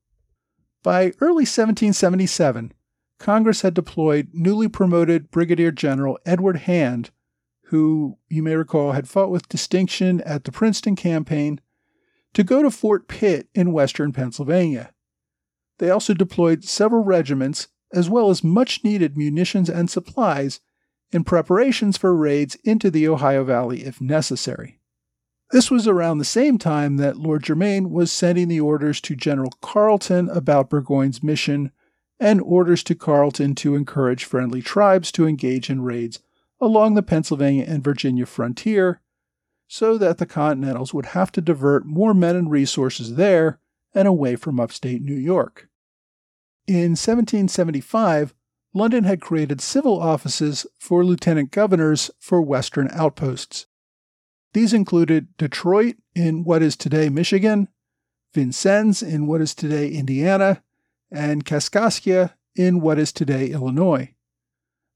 By 0.84 1.14
early 1.22 1.46
1777, 1.46 2.74
Congress 3.18 3.62
had 3.62 3.74
deployed 3.74 4.30
newly 4.34 4.68
promoted 4.68 5.32
Brigadier 5.32 5.72
General 5.72 6.20
Edward 6.26 6.58
Hand 6.58 7.12
who 7.70 8.18
you 8.30 8.44
may 8.44 8.56
recall 8.56 8.92
had 8.92 9.10
fought 9.10 9.32
with 9.32 9.50
distinction 9.50 10.22
at 10.22 10.44
the 10.44 10.52
Princeton 10.52 10.96
campaign, 10.96 11.60
to 12.34 12.44
go 12.44 12.62
to 12.62 12.70
Fort 12.70 13.08
Pitt 13.08 13.48
in 13.56 13.72
western 13.72 14.12
Pennsylvania. 14.12 14.94
They 15.80 15.90
also 15.90 16.14
deployed 16.14 16.64
several 16.64 17.04
regiments, 17.04 17.70
as 17.94 18.10
well 18.10 18.30
as 18.30 18.44
much 18.44 18.84
needed 18.84 19.18
munitions 19.18 19.70
and 19.70 19.90
supplies, 19.90 20.60
in 21.12 21.24
preparations 21.24 21.98
for 21.98 22.16
raids 22.16 22.56
into 22.64 22.92
the 22.92 23.08
Ohio 23.08 23.44
Valley 23.44 23.84
if 23.84 24.02
necessary. 24.02 24.80
This 25.52 25.72
was 25.72 25.88
around 25.88 26.18
the 26.18 26.26
same 26.26 26.58
time 26.58 26.98
that 26.98 27.18
Lord 27.18 27.44
Germain 27.44 27.90
was 27.90 28.12
sending 28.12 28.48
the 28.48 28.60
orders 28.60 29.00
to 29.02 29.16
General 29.16 29.54
Carleton 29.62 30.30
about 30.30 30.70
Burgoyne's 30.70 31.24
mission 31.24 31.72
and 32.20 32.42
orders 32.42 32.84
to 32.84 32.96
Carleton 32.96 33.56
to 33.56 33.76
encourage 33.76 34.24
friendly 34.24 34.62
tribes 34.62 35.12
to 35.14 35.28
engage 35.28 35.70
in 35.70 35.82
raids 35.82 36.20
along 36.60 36.96
the 36.96 37.04
Pennsylvania 37.04 37.66
and 37.68 37.84
Virginia 37.84 38.26
frontier 38.26 39.02
so 39.68 39.98
that 39.98 40.18
the 40.18 40.26
Continentals 40.26 40.94
would 40.94 41.08
have 41.08 41.32
to 41.34 41.42
divert 41.42 41.86
more 41.86 42.14
men 42.14 42.36
and 42.36 42.52
resources 42.52 43.16
there 43.16 43.60
and 43.94 44.08
away 44.08 44.36
from 44.36 44.60
upstate 44.60 45.02
New 45.02 45.16
York. 45.16 45.70
In 46.68 46.92
1775, 46.92 48.34
London 48.74 49.04
had 49.06 49.22
created 49.22 49.62
civil 49.62 50.02
offices 50.02 50.68
for 50.78 51.06
lieutenant 51.06 51.52
governors 51.52 52.12
for 52.20 52.42
western 52.42 52.90
outposts. 52.92 53.68
These 54.54 54.74
included 54.74 55.36
Detroit 55.38 55.96
in 56.14 56.44
what 56.44 56.62
is 56.62 56.76
today 56.76 57.10
Michigan, 57.10 57.68
Vincennes 58.34 59.02
in 59.02 59.28
what 59.28 59.42
is 59.42 59.54
today 59.54 59.90
Indiana, 59.92 60.64
and 61.12 61.46
Kaskaskia 61.46 62.34
in 62.56 62.82
what 62.82 63.00
is 63.00 63.12
today 63.12 63.48
Illinois. 63.50 64.15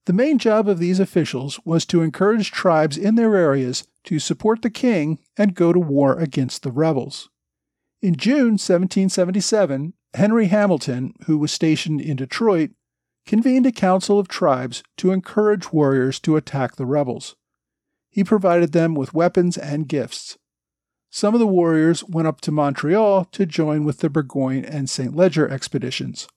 The 0.05 0.13
main 0.13 0.37
job 0.37 0.67
of 0.67 0.79
these 0.79 0.99
officials 0.99 1.59
was 1.65 1.85
to 1.87 2.01
encourage 2.01 2.51
tribes 2.51 2.97
in 2.97 3.15
their 3.15 3.35
areas 3.35 3.87
to 4.05 4.19
support 4.19 4.61
the 4.61 4.69
king 4.69 5.19
and 5.37 5.53
go 5.53 5.71
to 5.71 5.79
war 5.79 6.17
against 6.17 6.63
the 6.63 6.71
rebels. 6.71 7.29
In 8.01 8.15
June 8.15 8.57
1777, 8.57 9.93
Henry 10.13 10.47
Hamilton, 10.47 11.13
who 11.25 11.37
was 11.37 11.51
stationed 11.51 12.01
in 12.01 12.15
Detroit, 12.15 12.71
convened 13.25 13.65
a 13.65 13.71
council 13.71 14.17
of 14.17 14.27
tribes 14.27 14.81
to 14.97 15.11
encourage 15.11 15.71
warriors 15.71 16.19
to 16.21 16.35
attack 16.35 16.75
the 16.75 16.85
rebels. 16.85 17.35
He 18.09 18.23
provided 18.23 18.71
them 18.71 18.95
with 18.95 19.13
weapons 19.13 19.57
and 19.57 19.87
gifts. 19.87 20.37
Some 21.11 21.33
of 21.33 21.39
the 21.39 21.47
warriors 21.47 22.03
went 22.03 22.27
up 22.27 22.41
to 22.41 22.51
Montreal 22.51 23.25
to 23.25 23.45
join 23.45 23.83
with 23.83 23.99
the 23.99 24.09
Burgoyne 24.09 24.65
and 24.65 24.89
St. 24.89 25.15
Leger 25.15 25.47
expeditions, 25.47 26.27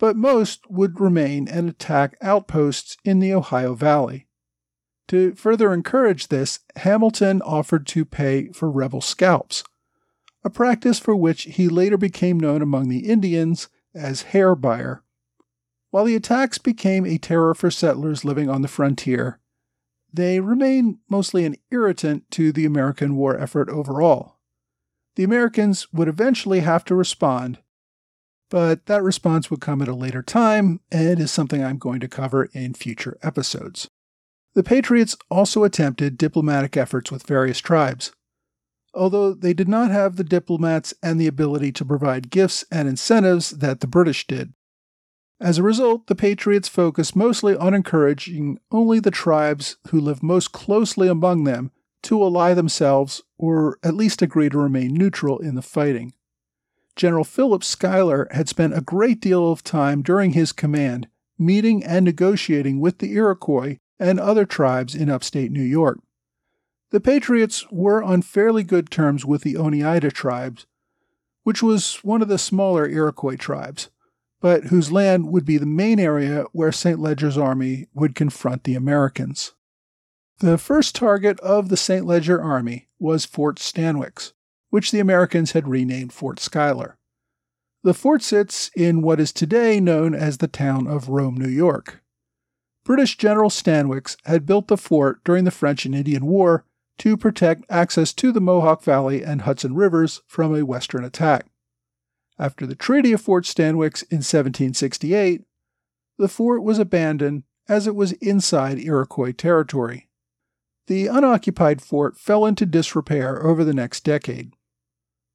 but 0.00 0.16
most 0.16 0.68
would 0.70 0.98
remain 0.98 1.46
and 1.46 1.68
attack 1.68 2.16
outposts 2.22 2.96
in 3.04 3.20
the 3.20 3.34
Ohio 3.34 3.74
Valley. 3.74 4.26
To 5.08 5.34
further 5.34 5.74
encourage 5.74 6.28
this, 6.28 6.60
Hamilton 6.76 7.42
offered 7.42 7.86
to 7.88 8.06
pay 8.06 8.48
for 8.48 8.70
rebel 8.70 9.02
scalps, 9.02 9.62
a 10.42 10.48
practice 10.48 10.98
for 10.98 11.14
which 11.14 11.42
he 11.42 11.68
later 11.68 11.98
became 11.98 12.40
known 12.40 12.62
among 12.62 12.88
the 12.88 13.10
Indians 13.10 13.68
as 13.94 14.22
hair 14.22 14.54
buyer. 14.54 15.04
While 15.90 16.06
the 16.06 16.16
attacks 16.16 16.56
became 16.56 17.04
a 17.04 17.18
terror 17.18 17.54
for 17.54 17.70
settlers 17.70 18.24
living 18.24 18.48
on 18.48 18.62
the 18.62 18.68
frontier, 18.68 19.38
they 20.10 20.40
remain 20.40 21.00
mostly 21.10 21.44
an 21.44 21.56
irritant 21.70 22.30
to 22.30 22.52
the 22.52 22.64
American 22.64 23.16
war 23.16 23.38
effort 23.38 23.68
overall. 23.68 24.38
The 25.16 25.24
Americans 25.24 25.92
would 25.92 26.08
eventually 26.08 26.60
have 26.60 26.86
to 26.86 26.94
respond, 26.94 27.58
but 28.50 28.86
that 28.86 29.02
response 29.02 29.50
would 29.50 29.60
come 29.60 29.80
at 29.80 29.88
a 29.88 29.94
later 29.94 30.22
time 30.22 30.80
and 30.90 31.20
is 31.20 31.30
something 31.30 31.62
I'm 31.62 31.78
going 31.78 32.00
to 32.00 32.08
cover 32.08 32.50
in 32.52 32.74
future 32.74 33.16
episodes. 33.22 33.88
The 34.54 34.64
Patriots 34.64 35.16
also 35.30 35.62
attempted 35.62 36.18
diplomatic 36.18 36.76
efforts 36.76 37.12
with 37.12 37.26
various 37.26 37.60
tribes. 37.60 38.12
Although 38.92 39.32
they 39.32 39.54
did 39.54 39.68
not 39.68 39.92
have 39.92 40.16
the 40.16 40.24
diplomats 40.24 40.92
and 41.00 41.20
the 41.20 41.28
ability 41.28 41.70
to 41.72 41.84
provide 41.84 42.30
gifts 42.30 42.64
and 42.72 42.88
incentives 42.88 43.50
that 43.50 43.80
the 43.80 43.86
British 43.86 44.26
did. 44.26 44.52
As 45.40 45.56
a 45.56 45.62
result, 45.62 46.08
the 46.08 46.16
Patriots 46.16 46.68
focused 46.68 47.14
mostly 47.14 47.56
on 47.56 47.72
encouraging 47.72 48.58
only 48.72 48.98
the 48.98 49.12
tribes 49.12 49.76
who 49.88 50.00
lived 50.00 50.24
most 50.24 50.50
closely 50.50 51.06
among 51.06 51.44
them 51.44 51.70
to 52.02 52.20
ally 52.20 52.52
themselves 52.52 53.22
or 53.38 53.78
at 53.84 53.94
least 53.94 54.20
agree 54.20 54.48
to 54.48 54.58
remain 54.58 54.92
neutral 54.92 55.38
in 55.38 55.54
the 55.54 55.62
fighting. 55.62 56.12
General 57.00 57.24
Philip 57.24 57.64
Schuyler 57.64 58.28
had 58.30 58.46
spent 58.46 58.76
a 58.76 58.82
great 58.82 59.22
deal 59.22 59.50
of 59.50 59.64
time 59.64 60.02
during 60.02 60.34
his 60.34 60.52
command 60.52 61.08
meeting 61.38 61.82
and 61.82 62.04
negotiating 62.04 62.78
with 62.78 62.98
the 62.98 63.14
Iroquois 63.14 63.78
and 63.98 64.20
other 64.20 64.44
tribes 64.44 64.94
in 64.94 65.08
upstate 65.08 65.50
New 65.50 65.62
York. 65.62 65.98
The 66.90 67.00
Patriots 67.00 67.64
were 67.70 68.02
on 68.02 68.20
fairly 68.20 68.64
good 68.64 68.90
terms 68.90 69.24
with 69.24 69.44
the 69.44 69.56
Oneida 69.56 70.10
tribes, 70.10 70.66
which 71.42 71.62
was 71.62 72.00
one 72.02 72.20
of 72.20 72.28
the 72.28 72.36
smaller 72.36 72.86
Iroquois 72.86 73.36
tribes 73.36 73.88
but 74.42 74.64
whose 74.64 74.92
land 74.92 75.32
would 75.32 75.46
be 75.46 75.56
the 75.56 75.64
main 75.64 75.98
area 75.98 76.44
where 76.52 76.70
St. 76.70 77.00
Leger's 77.00 77.38
army 77.38 77.86
would 77.94 78.14
confront 78.14 78.64
the 78.64 78.74
Americans. 78.74 79.54
The 80.40 80.58
first 80.58 80.94
target 80.94 81.40
of 81.40 81.70
the 81.70 81.78
St. 81.78 82.04
Leger 82.04 82.42
army 82.42 82.88
was 82.98 83.24
Fort 83.24 83.58
Stanwix, 83.58 84.34
which 84.70 84.90
the 84.90 85.00
Americans 85.00 85.52
had 85.52 85.68
renamed 85.68 86.12
Fort 86.12 86.40
Schuyler. 86.40 86.96
The 87.82 87.94
fort 87.94 88.22
sits 88.22 88.70
in 88.76 89.02
what 89.02 89.20
is 89.20 89.32
today 89.32 89.80
known 89.80 90.14
as 90.14 90.38
the 90.38 90.48
town 90.48 90.86
of 90.86 91.08
Rome, 91.08 91.36
New 91.36 91.48
York. 91.48 92.02
British 92.84 93.16
General 93.16 93.50
Stanwix 93.50 94.16
had 94.24 94.46
built 94.46 94.68
the 94.68 94.76
fort 94.76 95.22
during 95.24 95.44
the 95.44 95.50
French 95.50 95.86
and 95.86 95.94
Indian 95.94 96.26
War 96.26 96.64
to 96.98 97.16
protect 97.16 97.64
access 97.70 98.12
to 98.14 98.32
the 98.32 98.40
Mohawk 98.40 98.82
Valley 98.82 99.22
and 99.22 99.42
Hudson 99.42 99.74
rivers 99.74 100.22
from 100.26 100.54
a 100.54 100.64
Western 100.64 101.04
attack. 101.04 101.46
After 102.38 102.66
the 102.66 102.74
Treaty 102.74 103.12
of 103.12 103.20
Fort 103.20 103.44
Stanwix 103.44 104.02
in 104.04 104.18
1768, 104.18 105.42
the 106.18 106.28
fort 106.28 106.62
was 106.62 106.78
abandoned 106.78 107.44
as 107.68 107.86
it 107.86 107.94
was 107.94 108.12
inside 108.12 108.78
Iroquois 108.78 109.32
territory. 109.32 110.08
The 110.86 111.06
unoccupied 111.06 111.80
fort 111.80 112.18
fell 112.18 112.44
into 112.44 112.66
disrepair 112.66 113.42
over 113.42 113.62
the 113.64 113.72
next 113.74 114.04
decade. 114.04 114.54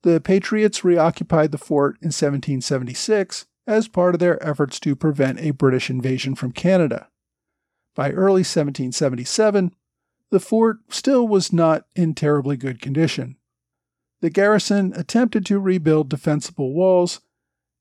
The 0.05 0.21
Patriots 0.21 0.85
reoccupied 0.85 1.51
the 1.51 1.57
fort 1.57 1.95
in 1.95 2.07
1776 2.07 3.45
as 3.67 3.89
part 3.89 4.15
of 4.15 4.19
their 4.19 4.41
efforts 4.41 4.79
to 4.79 4.95
prevent 4.95 5.41
a 5.41 5.51
British 5.51 5.89
invasion 5.89 6.35
from 6.35 6.53
Canada. 6.53 7.09
By 7.93 8.11
early 8.11 8.41
1777, 8.41 9.75
the 10.31 10.39
fort 10.39 10.77
still 10.87 11.27
was 11.27 11.51
not 11.51 11.87
in 11.93 12.13
terribly 12.13 12.55
good 12.55 12.81
condition 12.81 13.35
the 14.25 14.29
garrison 14.31 14.91
attempted 14.95 15.45
to 15.45 15.59
rebuild 15.59 16.09
defensible 16.09 16.73
walls 16.73 17.21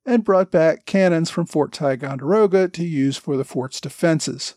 and 0.04 0.24
brought 0.24 0.50
back 0.50 0.84
cannons 0.84 1.30
from 1.30 1.46
Fort 1.46 1.72
Ticonderoga 1.72 2.68
to 2.68 2.84
use 2.84 3.16
for 3.16 3.38
the 3.38 3.46
fort's 3.46 3.80
defenses. 3.80 4.54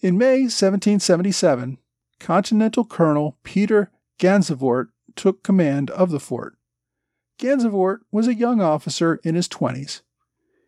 In 0.00 0.16
May 0.16 0.42
1777, 0.42 1.78
Continental 2.20 2.84
Colonel 2.84 3.36
Peter 3.42 3.90
Gansevoort 4.20 4.90
took 5.16 5.42
command 5.42 5.90
of 5.90 6.10
the 6.10 6.20
fort. 6.20 6.54
Gansevoort 7.38 7.98
was 8.10 8.28
a 8.28 8.34
young 8.34 8.60
officer 8.60 9.20
in 9.24 9.34
his 9.34 9.48
20s. 9.48 10.02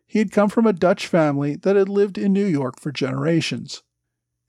He 0.05 0.19
had 0.19 0.31
come 0.31 0.49
from 0.49 0.67
a 0.67 0.73
Dutch 0.73 1.07
family 1.07 1.55
that 1.55 1.75
had 1.75 1.89
lived 1.89 2.17
in 2.17 2.33
New 2.33 2.45
York 2.45 2.79
for 2.79 2.91
generations. 2.91 3.83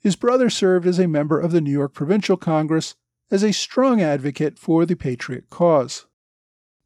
His 0.01 0.17
brother 0.17 0.51
served 0.51 0.87
as 0.87 0.99
a 0.99 1.09
member 1.09 1.41
of 1.41 1.53
the 1.53 1.61
New 1.61 1.73
York 1.73 1.95
Provincial 1.95 2.37
Congress 2.37 2.95
as 3.31 3.43
a 3.43 3.53
strong 3.53 4.01
advocate 4.01 4.59
for 4.59 4.87
the 4.87 4.95
Patriot 4.95 5.51
cause. 5.51 6.07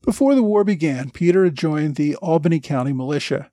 Before 0.02 0.34
the 0.34 0.42
war 0.42 0.64
began, 0.64 1.10
Peter 1.10 1.44
had 1.44 1.54
joined 1.54 1.96
the 1.96 2.16
Albany 2.16 2.60
County 2.60 2.92
Militia. 2.92 3.50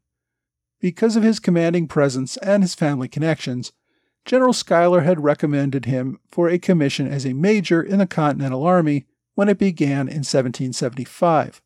Because 0.80 1.16
of 1.16 1.24
his 1.24 1.40
commanding 1.40 1.88
presence 1.88 2.38
and 2.38 2.64
his 2.64 2.76
family 2.76 3.08
connections, 3.08 3.74
General 4.24 4.54
Schuyler 4.54 5.02
had 5.02 5.24
recommended 5.24 5.86
him 5.86 6.20
for 6.30 6.48
a 6.48 6.60
commission 6.60 7.08
as 7.08 7.26
a 7.26 7.34
major 7.34 7.82
in 7.82 8.00
the 8.00 8.08
Continental 8.08 8.64
Army 8.64 9.06
when 9.36 9.50
it 9.50 9.58
began 9.58 10.08
in 10.08 10.24
1775. 10.24 11.62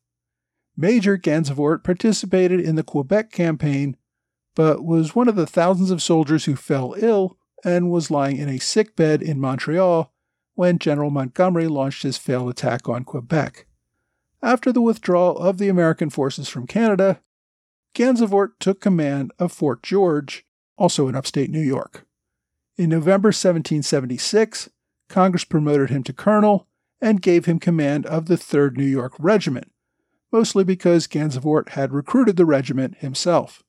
Major 0.76 1.18
Gansevoort 1.18 1.84
participated 1.84 2.60
in 2.60 2.76
the 2.76 2.82
Quebec 2.82 3.30
campaign, 3.30 3.96
but 4.54 4.84
was 4.84 5.14
one 5.14 5.28
of 5.28 5.36
the 5.36 5.46
thousands 5.46 5.90
of 5.90 6.02
soldiers 6.02 6.46
who 6.46 6.56
fell 6.56 6.94
ill 6.98 7.36
and 7.64 7.90
was 7.90 8.10
lying 8.10 8.36
in 8.36 8.48
a 8.48 8.58
sick 8.58 8.96
bed 8.96 9.22
in 9.22 9.40
Montreal 9.40 10.12
when 10.54 10.78
General 10.78 11.10
Montgomery 11.10 11.68
launched 11.68 12.02
his 12.02 12.18
failed 12.18 12.48
attack 12.48 12.88
on 12.88 13.04
Quebec. 13.04 13.66
After 14.42 14.72
the 14.72 14.82
withdrawal 14.82 15.38
of 15.38 15.58
the 15.58 15.68
American 15.68 16.10
forces 16.10 16.48
from 16.48 16.66
Canada, 16.66 17.20
Gansevoort 17.94 18.52
took 18.58 18.80
command 18.80 19.32
of 19.38 19.52
Fort 19.52 19.82
George, 19.82 20.44
also 20.76 21.08
in 21.08 21.14
upstate 21.14 21.50
New 21.50 21.60
York. 21.60 22.06
In 22.76 22.88
November 22.88 23.28
1776, 23.28 24.70
Congress 25.08 25.44
promoted 25.44 25.90
him 25.90 26.02
to 26.04 26.12
colonel 26.12 26.66
and 27.00 27.22
gave 27.22 27.44
him 27.44 27.58
command 27.58 28.06
of 28.06 28.26
the 28.26 28.36
3rd 28.36 28.76
New 28.76 28.86
York 28.86 29.12
Regiment, 29.18 29.70
mostly 30.32 30.64
because 30.64 31.06
Gansevoort 31.06 31.70
had 31.70 31.92
recruited 31.92 32.36
the 32.36 32.46
regiment 32.46 32.98
himself. 32.98 33.62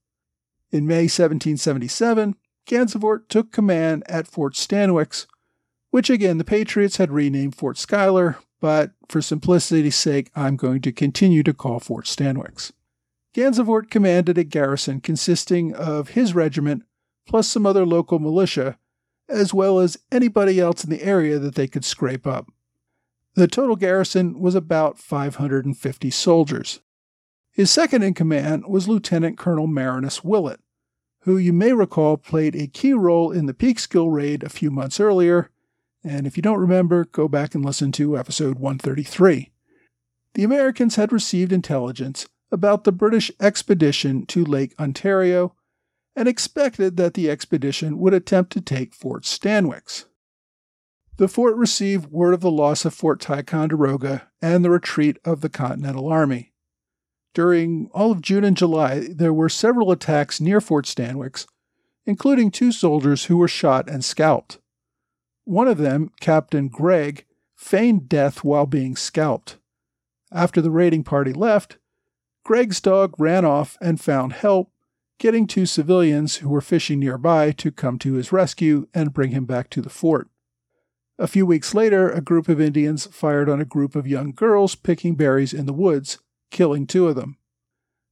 In 0.72 0.88
May 0.88 1.04
1777, 1.04 2.36
Gansevoort 2.66 3.28
took 3.28 3.52
command 3.52 4.04
at 4.08 4.28
Fort 4.28 4.54
Stanwix, 4.54 5.28
which 5.92 6.10
again 6.10 6.38
the 6.38 6.44
Patriots 6.44 6.98
had 6.98 7.12
renamed 7.12 7.56
Fort 7.56 7.78
Schuyler, 7.78 8.38
but 8.62 8.92
for 9.10 9.22
simplicity's 9.22 9.98
sake, 9.98 10.32
I'm 10.36 10.56
going 10.56 10.82
to 10.82 10.92
continue 10.92 11.44
to 11.44 11.54
call 11.54 11.80
Fort 11.80 12.06
Stanwix. 12.06 12.72
Gansevoort 13.36 13.90
commanded 13.90 14.38
a 14.38 14.44
garrison 14.44 15.02
consisting 15.02 15.76
of 15.76 16.10
his 16.10 16.34
regiment 16.34 16.84
plus 17.28 17.48
some 17.48 17.66
other 17.66 17.86
local 17.86 18.20
militia, 18.20 18.78
as 19.28 19.54
well 19.54 19.80
as 19.80 19.98
anybody 20.12 20.60
else 20.60 20.84
in 20.84 20.90
the 20.90 21.04
area 21.04 21.40
that 21.40 21.56
they 21.56 21.68
could 21.68 21.86
scrape 21.86 22.26
up. 22.26 22.48
The 23.36 23.48
total 23.48 23.76
garrison 23.76 24.40
was 24.40 24.56
about 24.56 25.00
550 25.00 26.10
soldiers. 26.12 26.82
His 27.52 27.72
second 27.72 28.04
in 28.04 28.14
command 28.14 28.66
was 28.68 28.88
Lieutenant 28.88 29.38
Colonel 29.38 29.68
Marinus 29.68 30.24
Willett, 30.24 30.60
who 31.22 31.38
you 31.38 31.54
may 31.54 31.74
recall 31.74 32.18
played 32.18 32.56
a 32.56 32.68
key 32.68 32.94
role 32.94 33.32
in 33.32 33.46
the 33.46 33.54
Peekskill 33.54 34.12
raid 34.12 34.44
a 34.44 34.50
few 34.50 34.70
months 34.70 35.00
earlier 35.00 35.50
and 36.04 36.28
if 36.28 36.36
you 36.36 36.44
don't 36.44 36.60
remember, 36.60 37.06
go 37.06 37.28
back 37.28 37.56
and 37.56 37.64
listen 37.64 37.92
to 37.94 38.18
episode 38.18 38.60
133. 38.60 39.52
The 40.34 40.44
Americans 40.44 40.96
had 40.96 41.14
received 41.14 41.54
intelligence 41.54 42.28
about 42.52 42.84
the 42.84 42.92
British 42.92 43.32
expedition 43.40 44.26
to 44.28 44.44
Lake 44.44 44.74
Ontario 44.80 45.56
and 46.16 46.28
expected 46.28 46.98
that 46.98 47.14
the 47.14 47.30
expedition 47.30 47.98
would 48.00 48.14
attempt 48.14 48.52
to 48.54 48.62
take 48.62 48.94
Fort 48.94 49.24
Stanwix. 49.24 50.06
The 51.18 51.28
fort 51.28 51.56
received 51.56 52.12
word 52.12 52.34
of 52.34 52.42
the 52.42 52.50
loss 52.50 52.86
of 52.86 52.94
Fort 52.94 53.22
Ticonderoga 53.22 54.30
and 54.42 54.66
the 54.66 54.72
retreat 54.72 55.20
of 55.24 55.42
the 55.42 55.50
Continental 55.50 56.08
Army. 56.08 56.54
During 57.36 57.90
all 57.94 58.12
of 58.12 58.22
June 58.22 58.44
and 58.44 58.58
July, 58.58 59.08
there 59.12 59.34
were 59.34 59.50
several 59.50 59.92
attacks 59.92 60.42
near 60.42 60.60
Fort 60.60 60.86
Stanwix, 60.86 61.46
including 62.06 62.50
two 62.50 62.72
soldiers 62.72 63.26
who 63.26 63.38
were 63.38 63.48
shot 63.48 63.88
and 63.88 64.04
scalped. 64.04 64.58
One 65.46 65.68
of 65.68 65.78
them, 65.78 66.10
Captain 66.20 66.68
Gregg, 66.68 67.26
feigned 67.56 68.10
death 68.10 68.44
while 68.44 68.66
being 68.66 68.96
scalped. 68.96 69.58
After 70.32 70.62
the 70.62 70.72
raiding 70.72 71.04
party 71.04 71.32
left, 71.32 71.78
Gregg's 72.44 72.82
dog 72.82 73.14
ran 73.20 73.46
off 73.46 73.78
and 73.80 74.02
found 74.02 74.34
help, 74.34 74.72
getting 75.20 75.46
two 75.46 75.68
civilians 75.68 76.38
who 76.38 76.50
were 76.50 76.60
fishing 76.60 77.00
nearby 77.00 77.52
to 77.52 77.72
come 77.72 78.00
to 78.00 78.14
his 78.14 78.32
rescue 78.32 78.88
and 78.96 79.14
bring 79.14 79.30
him 79.30 79.46
back 79.46 79.70
to 79.70 79.82
the 79.82 79.92
fort. 79.92 80.28
A 81.20 81.28
few 81.28 81.46
weeks 81.46 81.76
later, 81.76 82.10
a 82.10 82.22
group 82.22 82.50
of 82.50 82.60
Indians 82.60 83.06
fired 83.06 83.48
on 83.48 83.62
a 83.62 83.66
group 83.66 83.96
of 83.96 84.08
young 84.08 84.32
girls 84.32 84.74
picking 84.74 85.16
berries 85.16 85.54
in 85.54 85.68
the 85.68 85.74
woods, 85.74 86.18
killing 86.50 86.88
two 86.88 87.08
of 87.08 87.16
them. 87.16 87.38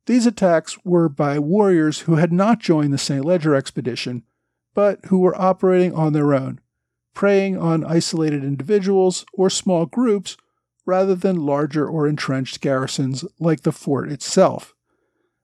These 0.05 0.25
attacks 0.25 0.77
were 0.83 1.09
by 1.09 1.39
warriors 1.39 2.01
who 2.01 2.15
had 2.15 2.31
not 2.31 2.59
joined 2.59 2.93
the 2.93 2.97
St. 2.97 3.25
Leger 3.25 3.55
expedition, 3.55 4.23
but 4.73 4.99
who 5.05 5.19
were 5.19 5.39
operating 5.39 5.93
on 5.93 6.13
their 6.13 6.33
own, 6.33 6.59
preying 7.13 7.57
on 7.57 7.83
isolated 7.83 8.43
individuals 8.43 9.25
or 9.33 9.49
small 9.49 9.85
groups 9.85 10.37
rather 10.85 11.15
than 11.15 11.45
larger 11.45 11.87
or 11.87 12.07
entrenched 12.07 12.61
garrisons 12.61 13.25
like 13.39 13.61
the 13.61 13.71
fort 13.71 14.11
itself. 14.11 14.73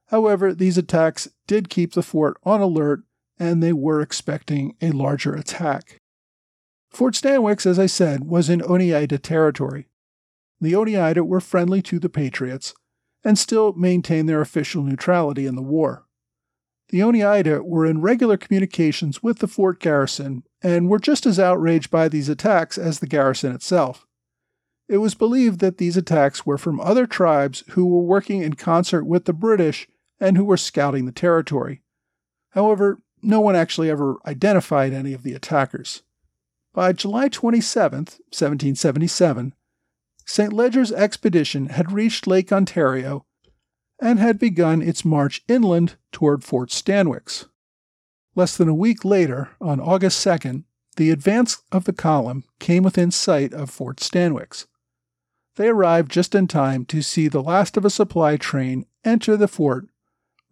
However, 0.06 0.54
these 0.54 0.78
attacks 0.78 1.28
did 1.46 1.68
keep 1.68 1.92
the 1.92 2.02
fort 2.02 2.36
on 2.44 2.60
alert, 2.60 3.02
and 3.38 3.62
they 3.62 3.72
were 3.72 4.00
expecting 4.00 4.76
a 4.80 4.90
larger 4.90 5.34
attack. 5.34 6.00
Fort 6.90 7.14
Stanwix, 7.14 7.66
as 7.66 7.78
I 7.78 7.86
said, 7.86 8.24
was 8.24 8.48
in 8.48 8.62
Oneida 8.62 9.18
territory. 9.18 9.88
The 10.60 10.74
Oneida 10.74 11.22
were 11.22 11.40
friendly 11.40 11.82
to 11.82 11.98
the 11.98 12.08
Patriots 12.08 12.74
and 13.24 13.38
still 13.38 13.72
maintained 13.74 14.28
their 14.28 14.40
official 14.40 14.82
neutrality 14.82 15.46
in 15.46 15.54
the 15.54 15.62
war. 15.62 16.04
The 16.90 17.02
Oneida 17.02 17.62
were 17.62 17.84
in 17.84 18.00
regular 18.00 18.36
communications 18.36 19.22
with 19.22 19.40
the 19.40 19.46
fort 19.46 19.78
garrison 19.78 20.44
and 20.62 20.88
were 20.88 20.98
just 20.98 21.26
as 21.26 21.38
outraged 21.38 21.90
by 21.90 22.08
these 22.08 22.28
attacks 22.28 22.78
as 22.78 22.98
the 22.98 23.06
garrison 23.06 23.54
itself. 23.54 24.06
It 24.88 24.98
was 24.98 25.14
believed 25.14 25.60
that 25.60 25.76
these 25.76 25.98
attacks 25.98 26.46
were 26.46 26.56
from 26.56 26.80
other 26.80 27.06
tribes 27.06 27.62
who 27.70 27.86
were 27.86 28.02
working 28.02 28.42
in 28.42 28.54
concert 28.54 29.04
with 29.04 29.26
the 29.26 29.34
British 29.34 29.86
and 30.18 30.36
who 30.36 30.44
were 30.44 30.56
scouting 30.56 31.04
the 31.04 31.12
territory. 31.12 31.82
However, 32.50 33.02
no 33.22 33.40
one 33.40 33.54
actually 33.54 33.90
ever 33.90 34.16
identified 34.26 34.94
any 34.94 35.12
of 35.12 35.22
the 35.22 35.34
attackers. 35.34 36.02
By 36.78 36.92
July 36.92 37.26
27, 37.26 37.98
1777, 37.98 39.52
St. 40.24 40.52
Leger's 40.52 40.92
expedition 40.92 41.70
had 41.70 41.90
reached 41.90 42.28
Lake 42.28 42.52
Ontario 42.52 43.26
and 44.00 44.20
had 44.20 44.38
begun 44.38 44.80
its 44.80 45.04
march 45.04 45.42
inland 45.48 45.96
toward 46.12 46.44
Fort 46.44 46.70
Stanwix. 46.70 47.46
Less 48.36 48.56
than 48.56 48.68
a 48.68 48.74
week 48.74 49.04
later, 49.04 49.48
on 49.60 49.80
August 49.80 50.24
2nd, 50.24 50.62
the 50.96 51.10
advance 51.10 51.60
of 51.72 51.82
the 51.82 51.92
column 51.92 52.44
came 52.60 52.84
within 52.84 53.10
sight 53.10 53.52
of 53.52 53.70
Fort 53.70 53.96
Stanwix. 53.96 54.66
They 55.56 55.66
arrived 55.66 56.12
just 56.12 56.32
in 56.32 56.46
time 56.46 56.84
to 56.84 57.02
see 57.02 57.26
the 57.26 57.42
last 57.42 57.76
of 57.76 57.84
a 57.84 57.90
supply 57.90 58.36
train 58.36 58.86
enter 59.04 59.36
the 59.36 59.48
fort, 59.48 59.88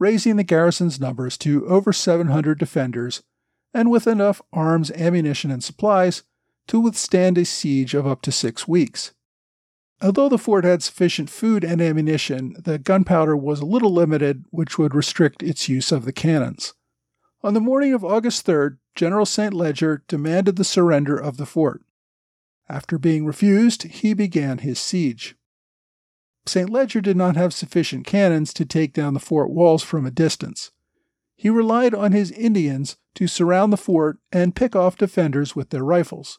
raising 0.00 0.34
the 0.34 0.42
garrison's 0.42 0.98
numbers 0.98 1.38
to 1.38 1.64
over 1.68 1.92
700 1.92 2.58
defenders 2.58 3.22
and 3.76 3.90
with 3.90 4.06
enough 4.06 4.40
arms, 4.54 4.90
ammunition, 4.92 5.50
and 5.50 5.62
supplies 5.62 6.22
to 6.66 6.80
withstand 6.80 7.36
a 7.36 7.44
siege 7.44 7.92
of 7.92 8.06
up 8.06 8.22
to 8.22 8.32
six 8.32 8.66
weeks. 8.66 9.12
Although 10.00 10.30
the 10.30 10.38
fort 10.38 10.64
had 10.64 10.82
sufficient 10.82 11.28
food 11.28 11.62
and 11.62 11.82
ammunition, 11.82 12.56
the 12.58 12.78
gunpowder 12.78 13.36
was 13.36 13.60
a 13.60 13.66
little 13.66 13.92
limited, 13.92 14.46
which 14.48 14.78
would 14.78 14.94
restrict 14.94 15.42
its 15.42 15.68
use 15.68 15.92
of 15.92 16.06
the 16.06 16.12
cannons. 16.12 16.72
On 17.42 17.52
the 17.52 17.60
morning 17.60 17.92
of 17.92 18.02
August 18.02 18.46
3rd, 18.46 18.78
General 18.94 19.26
St. 19.26 19.52
Leger 19.52 20.02
demanded 20.08 20.56
the 20.56 20.64
surrender 20.64 21.16
of 21.16 21.36
the 21.36 21.46
fort. 21.46 21.82
After 22.70 22.98
being 22.98 23.26
refused, 23.26 23.82
he 23.82 24.14
began 24.14 24.58
his 24.58 24.80
siege. 24.80 25.36
St. 26.46 26.70
Leger 26.70 27.02
did 27.02 27.16
not 27.16 27.36
have 27.36 27.52
sufficient 27.52 28.06
cannons 28.06 28.54
to 28.54 28.64
take 28.64 28.94
down 28.94 29.12
the 29.12 29.20
fort 29.20 29.50
walls 29.50 29.82
from 29.82 30.06
a 30.06 30.10
distance. 30.10 30.70
He 31.36 31.50
relied 31.50 31.94
on 31.94 32.12
his 32.12 32.30
Indians 32.32 32.96
to 33.14 33.26
surround 33.26 33.72
the 33.72 33.76
fort 33.76 34.18
and 34.32 34.56
pick 34.56 34.74
off 34.74 34.96
defenders 34.96 35.54
with 35.54 35.70
their 35.70 35.84
rifles. 35.84 36.38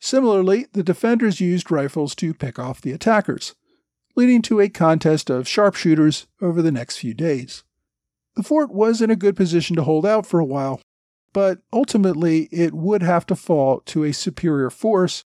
Similarly, 0.00 0.66
the 0.72 0.82
defenders 0.82 1.40
used 1.40 1.70
rifles 1.70 2.14
to 2.16 2.34
pick 2.34 2.58
off 2.58 2.80
the 2.80 2.92
attackers, 2.92 3.54
leading 4.14 4.42
to 4.42 4.60
a 4.60 4.68
contest 4.68 5.30
of 5.30 5.48
sharpshooters 5.48 6.26
over 6.40 6.62
the 6.62 6.72
next 6.72 6.98
few 6.98 7.14
days. 7.14 7.64
The 8.36 8.42
fort 8.42 8.70
was 8.72 9.02
in 9.02 9.10
a 9.10 9.16
good 9.16 9.34
position 9.34 9.74
to 9.76 9.82
hold 9.82 10.06
out 10.06 10.24
for 10.24 10.38
a 10.38 10.44
while, 10.44 10.80
but 11.32 11.58
ultimately 11.72 12.48
it 12.52 12.74
would 12.74 13.02
have 13.02 13.26
to 13.26 13.36
fall 13.36 13.80
to 13.86 14.04
a 14.04 14.12
superior 14.12 14.70
force 14.70 15.24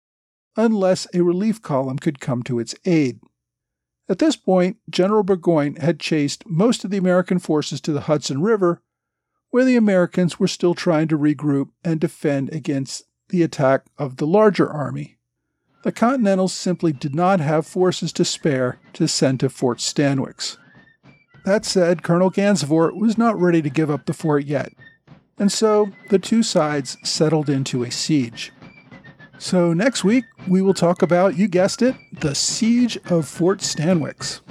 unless 0.56 1.06
a 1.12 1.22
relief 1.22 1.60
column 1.60 1.98
could 1.98 2.20
come 2.20 2.42
to 2.44 2.58
its 2.58 2.74
aid. 2.84 3.20
At 4.08 4.18
this 4.18 4.36
point, 4.36 4.76
General 4.88 5.22
Burgoyne 5.22 5.76
had 5.76 6.00
chased 6.00 6.44
most 6.46 6.84
of 6.84 6.90
the 6.90 6.96
American 6.96 7.38
forces 7.38 7.80
to 7.82 7.92
the 7.92 8.02
Hudson 8.02 8.42
River, 8.42 8.82
where 9.50 9.64
the 9.64 9.76
Americans 9.76 10.38
were 10.38 10.48
still 10.48 10.74
trying 10.74 11.08
to 11.08 11.18
regroup 11.18 11.68
and 11.84 12.00
defend 12.00 12.52
against 12.52 13.04
the 13.28 13.42
attack 13.42 13.84
of 13.98 14.16
the 14.16 14.26
larger 14.26 14.68
army. 14.68 15.16
The 15.82 15.92
Continentals 15.92 16.52
simply 16.52 16.92
did 16.92 17.14
not 17.14 17.40
have 17.40 17.66
forces 17.66 18.12
to 18.14 18.24
spare 18.24 18.78
to 18.92 19.08
send 19.08 19.40
to 19.40 19.48
Fort 19.48 19.78
Stanwix. 19.78 20.58
That 21.44 21.64
said, 21.64 22.02
Colonel 22.02 22.30
Gansevoort 22.30 22.96
was 22.96 23.16
not 23.16 23.40
ready 23.40 23.62
to 23.62 23.70
give 23.70 23.90
up 23.90 24.04
the 24.04 24.12
fort 24.12 24.44
yet, 24.44 24.72
and 25.38 25.50
so 25.50 25.90
the 26.10 26.18
two 26.18 26.42
sides 26.42 26.98
settled 27.02 27.48
into 27.48 27.82
a 27.82 27.90
siege. 27.90 28.52
So, 29.38 29.72
next 29.72 30.04
week, 30.04 30.24
we 30.46 30.60
will 30.60 30.74
talk 30.74 31.00
about, 31.00 31.38
you 31.38 31.48
guessed 31.48 31.80
it, 31.80 31.96
the 32.12 32.34
Siege 32.34 32.98
of 33.06 33.26
Fort 33.26 33.60
Stanwix. 33.60 34.42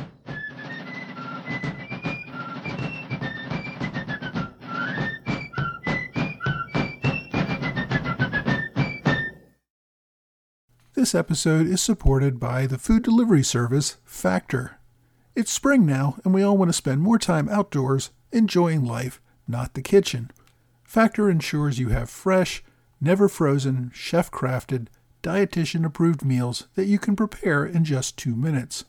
This 11.00 11.16
episode 11.16 11.66
is 11.66 11.82
supported 11.82 12.42
by 12.42 12.68
the 12.68 12.78
food 12.78 13.04
delivery 13.04 13.42
service 13.42 13.96
Factor. 14.04 14.80
It's 15.34 15.50
spring 15.50 15.86
now, 15.86 16.18
and 16.26 16.34
we 16.34 16.44
all 16.44 16.58
want 16.58 16.68
to 16.68 16.74
spend 16.74 17.00
more 17.00 17.18
time 17.18 17.48
outdoors 17.48 18.10
enjoying 18.34 18.84
life, 18.84 19.22
not 19.48 19.76
the 19.76 19.82
kitchen. 19.82 20.30
Factor 20.84 21.30
ensures 21.30 21.80
you 21.80 21.88
have 21.88 22.10
fresh, 22.10 22.66
never 23.00 23.30
frozen, 23.30 23.92
chef 23.94 24.30
crafted, 24.30 24.88
dietitian 25.24 25.86
approved 25.86 26.26
meals 26.26 26.68
that 26.76 26.88
you 26.88 27.00
can 27.00 27.16
prepare 27.16 27.66
in 27.66 27.86
just 27.86 28.18
two 28.18 28.36
minutes. 28.36 28.84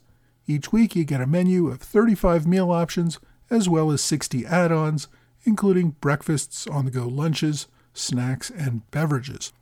Each 0.45 0.69
week, 0.73 0.97
you 0.97 1.05
get 1.05 1.21
a 1.21 1.25
menu 1.25 1.69
of 1.69 1.79
35 1.79 2.45
meal 2.45 2.71
options 2.71 3.19
as 3.49 3.69
well 3.69 3.89
as 3.89 4.01
60 4.01 4.45
add 4.45 4.73
ons, 4.73 5.07
including 5.45 5.95
breakfasts, 6.01 6.67
on 6.67 6.83
the 6.83 6.91
go 6.91 7.07
lunches, 7.07 7.67
snacks, 7.93 8.49
and 8.49 8.81
beverages. 8.91 9.53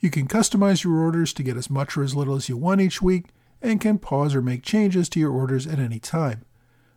You 0.00 0.10
can 0.10 0.26
customize 0.26 0.82
your 0.82 0.98
orders 0.98 1.34
to 1.34 1.42
get 1.42 1.58
as 1.58 1.68
much 1.68 1.96
or 1.96 2.02
as 2.02 2.14
little 2.14 2.34
as 2.34 2.48
you 2.48 2.56
want 2.56 2.80
each 2.80 3.02
week 3.02 3.26
and 3.60 3.80
can 3.80 3.98
pause 3.98 4.34
or 4.34 4.40
make 4.40 4.62
changes 4.62 5.08
to 5.10 5.20
your 5.20 5.30
orders 5.30 5.66
at 5.66 5.78
any 5.78 6.00
time. 6.00 6.44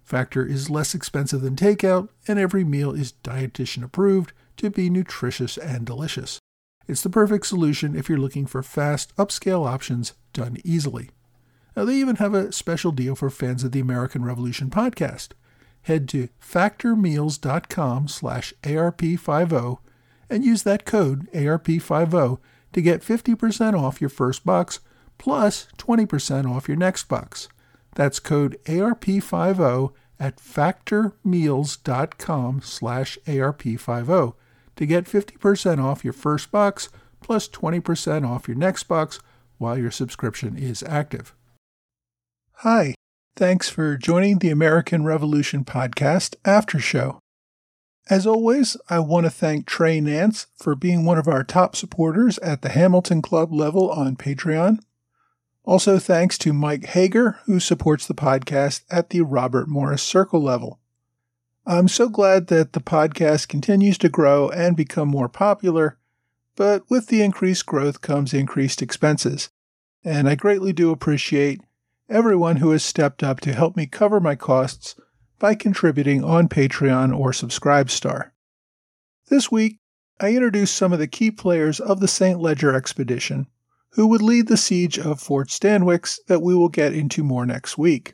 Factor 0.04 0.46
is 0.46 0.70
less 0.70 0.96
expensive 0.96 1.42
than 1.42 1.56
takeout, 1.56 2.10
and 2.28 2.40
every 2.40 2.64
meal 2.64 2.92
is 2.92 3.14
dietitian 3.24 3.84
approved 3.84 4.32
to 4.58 4.70
be 4.70 4.90
nutritious 4.90 5.58
and 5.58 5.86
delicious. 5.86 6.40
It's 6.88 7.02
the 7.02 7.10
perfect 7.10 7.46
solution 7.46 7.96
if 7.96 8.10
you're 8.10 8.18
looking 8.18 8.46
for 8.46 8.64
fast, 8.64 9.16
upscale 9.18 9.68
options 9.68 10.14
done 10.32 10.58
easily. 10.64 11.10
Now, 11.76 11.86
they 11.86 11.96
even 11.96 12.18
have 12.18 12.34
a 12.34 12.52
special 12.52 12.92
deal 12.92 13.16
for 13.16 13.30
fans 13.30 13.64
of 13.64 13.72
the 13.72 13.80
American 13.80 14.24
Revolution 14.24 14.70
podcast. 14.70 15.30
Head 15.84 16.08
to 16.10 16.30
factormeals.com 16.42 18.08
slash 18.08 18.54
ARP50 18.64 19.80
and 20.30 20.46
use 20.46 20.64
that 20.64 20.86
code 20.86 21.30
ARP50 21.32 22.40
to 22.74 22.82
get 22.82 23.02
50% 23.02 23.80
off 23.80 24.02
your 24.02 24.10
first 24.10 24.46
box 24.46 24.82
plus 25.18 25.68
20% 25.78 26.50
off 26.50 26.68
your 26.68 26.78
next 26.78 27.08
box. 27.08 27.48
That's 27.96 28.20
code 28.20 28.58
ARP50 28.66 29.94
at 30.20 30.38
factormeals.com 30.38 32.62
slash 32.64 33.18
ARP50 33.26 34.34
to 34.76 34.86
get 34.86 35.06
50% 35.06 35.84
off 35.84 36.04
your 36.04 36.14
first 36.14 36.52
box 36.52 36.90
plus 37.22 37.48
20% 37.48 38.28
off 38.28 38.48
your 38.48 38.58
next 38.58 38.84
box 38.84 39.20
while 39.58 39.78
your 39.78 39.92
subscription 39.92 40.58
is 40.58 40.84
active. 40.84 41.34
Hi, 42.58 42.96
thanks 43.36 43.70
for 43.70 43.98
joining 43.98 44.40
the 44.40 44.50
American 44.50 45.06
Revolution 45.06 45.64
Podcast 45.64 46.36
After 46.46 46.80
Show. 46.80 47.20
As 48.10 48.28
always, 48.28 48.76
I 48.90 49.00
want 49.00 49.26
to 49.26 49.30
thank 49.30 49.66
Trey 49.66 50.02
Nance 50.02 50.48
for 50.58 50.76
being 50.76 51.06
one 51.06 51.18
of 51.18 51.28
our 51.28 51.44
top 51.44 51.76
supporters 51.76 52.38
at 52.40 52.62
the 52.62 52.70
Hamilton 52.70 53.22
Club 53.22 53.54
level 53.54 53.90
on 53.90 54.18
Patreon. 54.18 54.80
Also, 55.64 55.98
thanks 55.98 56.38
to 56.40 56.52
Mike 56.52 56.84
Hager, 56.88 57.40
who 57.46 57.62
supports 57.62 58.06
the 58.06 58.14
podcast 58.14 58.82
at 58.92 59.10
the 59.10 59.22
Robert 59.22 59.70
Morris 59.70 60.04
Circle 60.04 60.42
level. 60.42 60.80
I'm 61.66 61.88
so 61.88 62.10
glad 62.10 62.48
that 62.48 62.74
the 62.74 62.82
podcast 62.82 63.48
continues 63.48 63.98
to 64.00 64.10
grow 64.10 64.50
and 64.50 64.76
become 64.76 65.08
more 65.08 65.30
popular, 65.30 65.98
but 66.58 66.84
with 66.90 67.08
the 67.08 67.22
increased 67.22 67.66
growth 67.66 68.02
comes 68.02 68.34
increased 68.34 68.82
expenses. 68.82 69.50
and 70.04 70.28
I 70.28 70.36
greatly 70.36 70.74
do 70.74 70.92
appreciate 70.92 71.62
everyone 72.10 72.58
who 72.58 72.72
has 72.72 72.84
stepped 72.84 73.24
up 73.24 73.40
to 73.40 73.54
help 73.54 73.78
me 73.78 73.86
cover 73.86 74.20
my 74.20 74.36
costs 74.36 74.96
by 75.44 75.54
contributing 75.54 76.24
on 76.24 76.48
Patreon 76.48 77.14
or 77.14 77.32
Subscribestar. 77.32 78.32
This 79.28 79.52
week, 79.52 79.82
I 80.18 80.30
introduced 80.30 80.74
some 80.74 80.94
of 80.94 81.00
the 81.00 81.06
key 81.08 81.32
players 81.32 81.82
of 81.82 82.00
the 82.00 82.08
St. 82.08 82.40
Leger 82.40 82.74
expedition 82.74 83.48
who 83.92 84.08
would 84.08 84.22
lead 84.22 84.48
the 84.48 84.56
siege 84.56 84.98
of 84.98 85.20
Fort 85.20 85.50
Stanwix 85.50 86.18
that 86.28 86.42
we 86.42 86.56
will 86.56 86.70
get 86.70 86.94
into 86.94 87.26
more 87.26 87.46
next 87.46 87.78
week. 87.78 88.14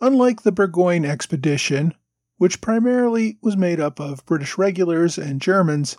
Unlike 0.00 0.42
the 0.42 0.52
Burgoyne 0.52 1.04
expedition, 1.04 1.92
which 2.36 2.60
primarily 2.60 3.38
was 3.42 3.56
made 3.56 3.80
up 3.80 3.98
of 3.98 4.24
British 4.24 4.56
regulars 4.56 5.18
and 5.18 5.40
Germans, 5.40 5.96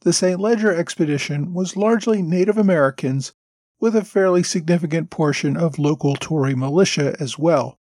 the 0.00 0.14
St. 0.14 0.40
Leger 0.40 0.74
expedition 0.74 1.52
was 1.52 1.76
largely 1.76 2.22
Native 2.22 2.56
Americans 2.56 3.34
with 3.78 3.94
a 3.94 4.06
fairly 4.06 4.42
significant 4.42 5.10
portion 5.10 5.54
of 5.54 5.78
local 5.78 6.16
Tory 6.16 6.54
militia 6.54 7.14
as 7.20 7.38
well. 7.38 7.78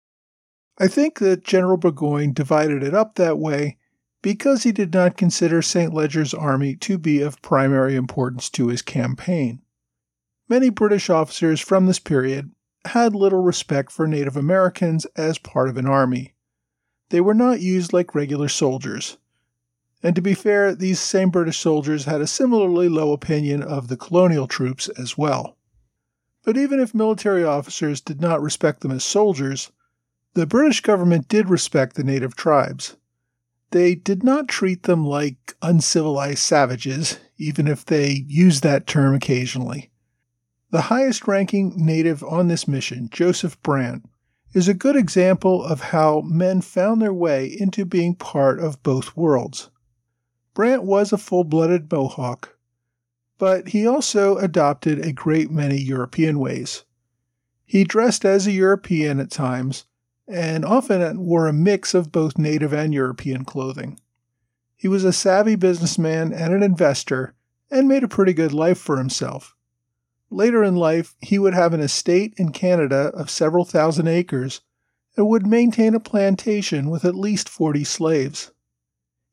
I 0.79 0.89
think 0.89 1.21
that 1.21 1.45
General 1.45 1.77
Burgoyne 1.77 2.33
divided 2.33 2.83
it 2.83 2.95
up 2.95 3.15
that 3.15 3.39
way 3.39 3.79
because 4.23 4.63
he 4.63 4.73
did 4.73 4.93
not 4.93 5.17
consider 5.17 5.63
St. 5.63 5.93
Leger's 5.93 6.35
army 6.35 6.75
to 6.77 6.99
be 6.99 7.21
of 7.21 7.43
primary 7.43 7.95
importance 7.95 8.51
to 8.51 8.69
his 8.69 8.83
campaign. 8.83 9.63
Many 10.49 10.71
British 10.71 11.09
officers 11.09 11.61
from 11.61 11.87
this 11.87 11.99
period 11.99 12.51
had 12.87 13.15
little 13.15 13.43
respect 13.43 13.93
for 13.93 14.07
Native 14.07 14.37
Americans 14.37 15.07
as 15.17 15.39
part 15.39 15.69
of 15.69 15.77
an 15.77 15.87
army. 15.87 16.35
They 17.11 17.21
were 17.21 17.35
not 17.35 17.61
used 17.61 17.93
like 17.93 18.15
regular 18.15 18.49
soldiers. 18.49 19.19
And 20.03 20.15
to 20.17 20.23
be 20.23 20.35
fair, 20.35 20.75
these 20.75 21.01
same 21.01 21.31
British 21.31 21.59
soldiers 21.59 22.05
had 22.05 22.21
a 22.21 22.27
similarly 22.27 22.89
low 22.89 23.13
opinion 23.13 23.63
of 23.63 23.89
the 23.89 23.97
colonial 23.97 24.47
troops 24.47 24.89
as 24.99 25.17
well. 25.17 25.57
But 26.43 26.57
even 26.57 26.81
if 26.81 26.95
military 26.95 27.45
officers 27.45 28.01
did 28.01 28.21
not 28.21 28.43
respect 28.43 28.81
them 28.81 28.91
as 28.91 29.05
soldiers, 29.05 29.71
the 30.35 30.47
British 30.47 30.81
government 30.81 31.29
did 31.29 31.49
respect 31.49 31.97
the 31.97 32.05
native 32.05 32.35
tribes. 32.37 32.97
They 33.71 33.95
did 33.95 34.23
not 34.23 34.49
treat 34.49 34.85
them 34.85 35.05
like 35.05 35.57
uncivilized 35.63 36.39
savages, 36.39 37.19
even 37.39 37.67
if 37.67 37.85
they 37.85 38.25
used 38.29 38.63
that 38.63 38.87
term 38.87 39.15
occasionally. 39.15 39.91
The 40.71 40.83
highest 40.83 41.27
ranking 41.29 41.73
native 41.77 42.23
on 42.25 42.49
this 42.49 42.69
mission, 42.69 43.09
Joseph 43.11 43.61
Brant, 43.63 44.05
is 44.53 44.69
a 44.69 44.75
good 44.75 44.97
example 44.97 45.65
of 45.65 45.81
how 45.81 46.21
men 46.21 46.61
found 46.61 47.01
their 47.01 47.13
way 47.13 47.47
into 47.47 47.85
being 47.85 48.15
part 48.15 48.61
of 48.61 48.83
both 48.83 49.17
worlds. 49.17 49.71
Brant 50.53 50.85
was 50.85 51.13
a 51.13 51.19
full 51.19 51.45
blooded 51.45 51.91
Mohawk, 51.91 52.57
but 53.39 53.69
he 53.69 53.87
also 53.87 54.37
adopted 54.37 54.99
a 55.01 55.13
great 55.13 55.51
many 55.51 55.81
European 55.81 56.39
ways. 56.39 56.85
He 57.67 57.83
dressed 57.83 58.25
as 58.25 58.47
a 58.47 58.53
European 58.53 59.19
at 59.19 59.31
times, 59.31 59.87
and 60.27 60.65
often 60.65 61.21
wore 61.21 61.47
a 61.47 61.53
mix 61.53 61.95
of 61.95 62.13
both 62.13 62.39
native 62.39 62.73
and 62.73 62.95
European 62.95 63.45
clothing. 63.45 64.01
He 64.77 64.89
was 64.89 65.05
a 65.05 65.13
savvy 65.13 65.57
businessman 65.57 66.33
and 66.33 66.53
an 66.53 66.63
investor, 66.63 67.35
and 67.71 67.89
made 67.89 68.05
a 68.05 68.09
pretty 68.09 68.33
good 68.33 68.53
life 68.53 68.79
for 68.79 68.99
himself. 68.99 69.55
Later 70.31 70.63
in 70.63 70.77
life, 70.77 71.15
he 71.21 71.39
would 71.39 71.55
have 71.55 71.73
an 71.73 71.81
estate 71.81 72.35
in 72.37 72.53
Canada 72.53 73.11
of 73.15 73.31
several 73.31 73.65
thousand 73.65 74.09
acres 74.09 74.61
and 75.17 75.29
would 75.29 75.47
maintain 75.47 75.95
a 75.95 76.01
plantation 76.01 76.91
with 76.91 77.05
at 77.05 77.15
least 77.15 77.49
40 77.49 77.85
slaves. 77.85 78.51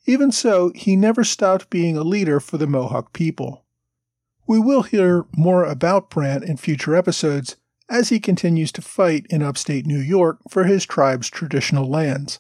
Even 0.06 0.32
so, 0.32 0.72
he 0.76 0.96
never 0.96 1.24
stopped 1.24 1.70
being 1.70 1.98
a 1.98 2.04
leader 2.04 2.40
for 2.40 2.58
the 2.58 2.68
Mohawk 2.68 3.14
people. 3.14 3.66
We 4.48 4.60
will 4.60 4.84
hear 4.84 5.26
more 5.36 5.64
about 5.64 6.10
Brant 6.10 6.44
in 6.44 6.58
future 6.58 6.96
episodes 6.96 7.56
as 7.92 8.08
he 8.08 8.22
continues 8.22 8.72
to 8.72 8.82
fight 8.82 9.28
in 9.30 9.44
upstate 9.44 9.86
New 9.86 10.00
York 10.00 10.40
for 10.50 10.64
his 10.64 10.86
tribe's 10.86 11.30
traditional 11.30 11.90
lands. 11.90 12.40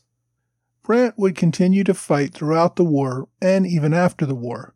Brant 0.82 1.18
would 1.18 1.36
continue 1.36 1.84
to 1.84 1.94
fight 1.94 2.34
throughout 2.34 2.78
the 2.78 2.86
war 2.86 3.28
and 3.42 3.68
even 3.68 3.94
after 3.94 4.26
the 4.26 4.34
war. 4.34 4.74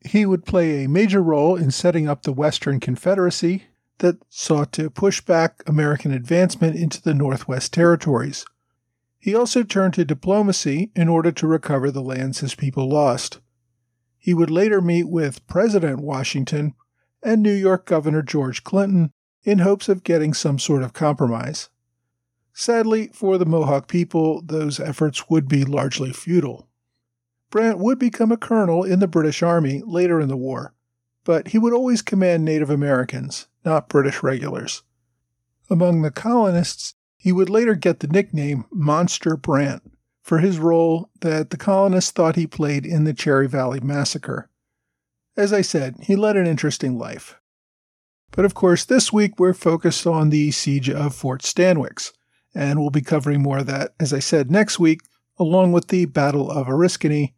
He 0.00 0.24
would 0.24 0.46
play 0.46 0.82
a 0.82 0.88
major 0.88 1.22
role 1.22 1.54
in 1.54 1.70
setting 1.70 2.08
up 2.08 2.22
the 2.22 2.32
Western 2.32 2.80
Confederacy 2.80 3.64
that 3.98 4.16
sought 4.30 4.72
to 4.72 4.88
push 4.88 5.20
back 5.20 5.62
American 5.66 6.12
advancement 6.12 6.76
into 6.76 7.02
the 7.02 7.14
Northwest 7.14 7.74
Territories. 7.74 8.46
He 9.18 9.34
also 9.34 9.62
turned 9.62 9.94
to 9.94 10.04
diplomacy 10.04 10.92
in 10.96 11.08
order 11.08 11.30
to 11.32 11.46
recover 11.46 11.90
the 11.90 12.02
lands 12.02 12.40
his 12.40 12.54
people 12.54 12.88
lost. 12.88 13.40
He 14.16 14.32
would 14.32 14.50
later 14.50 14.80
meet 14.80 15.10
with 15.10 15.46
President 15.46 16.00
Washington 16.00 16.74
and 17.22 17.42
New 17.42 17.52
York 17.52 17.84
Governor 17.84 18.22
George 18.22 18.64
Clinton 18.64 19.12
in 19.46 19.60
hopes 19.60 19.88
of 19.88 20.04
getting 20.04 20.34
some 20.34 20.58
sort 20.58 20.82
of 20.82 20.92
compromise. 20.92 21.70
Sadly, 22.52 23.10
for 23.12 23.38
the 23.38 23.46
Mohawk 23.46 23.86
people, 23.86 24.42
those 24.42 24.80
efforts 24.80 25.30
would 25.30 25.48
be 25.48 25.64
largely 25.64 26.12
futile. 26.12 26.68
Brant 27.50 27.78
would 27.78 27.98
become 27.98 28.32
a 28.32 28.36
colonel 28.36 28.82
in 28.82 28.98
the 28.98 29.06
British 29.06 29.42
Army 29.42 29.82
later 29.86 30.20
in 30.20 30.28
the 30.28 30.36
war, 30.36 30.74
but 31.22 31.48
he 31.48 31.58
would 31.58 31.72
always 31.72 32.02
command 32.02 32.44
Native 32.44 32.70
Americans, 32.70 33.46
not 33.64 33.88
British 33.88 34.22
regulars. 34.22 34.82
Among 35.70 36.02
the 36.02 36.10
colonists, 36.10 36.94
he 37.16 37.30
would 37.30 37.48
later 37.48 37.74
get 37.76 38.00
the 38.00 38.08
nickname 38.08 38.64
Monster 38.72 39.36
Brant 39.36 39.82
for 40.22 40.38
his 40.38 40.58
role 40.58 41.08
that 41.20 41.50
the 41.50 41.56
colonists 41.56 42.10
thought 42.10 42.34
he 42.34 42.48
played 42.48 42.84
in 42.84 43.04
the 43.04 43.14
Cherry 43.14 43.46
Valley 43.46 43.78
Massacre. 43.78 44.48
As 45.36 45.52
I 45.52 45.60
said, 45.60 45.96
he 46.02 46.16
led 46.16 46.36
an 46.36 46.48
interesting 46.48 46.98
life. 46.98 47.38
But 48.36 48.44
of 48.44 48.52
course, 48.52 48.84
this 48.84 49.14
week 49.14 49.40
we're 49.40 49.54
focused 49.54 50.06
on 50.06 50.28
the 50.28 50.50
siege 50.50 50.90
of 50.90 51.14
Fort 51.14 51.40
Stanwix, 51.40 52.12
and 52.54 52.78
we'll 52.78 52.90
be 52.90 53.00
covering 53.00 53.42
more 53.42 53.60
of 53.60 53.66
that, 53.66 53.94
as 53.98 54.12
I 54.12 54.18
said, 54.18 54.50
next 54.50 54.78
week, 54.78 55.00
along 55.38 55.72
with 55.72 55.88
the 55.88 56.04
Battle 56.04 56.50
of 56.50 56.66
Oriskany, 56.66 57.32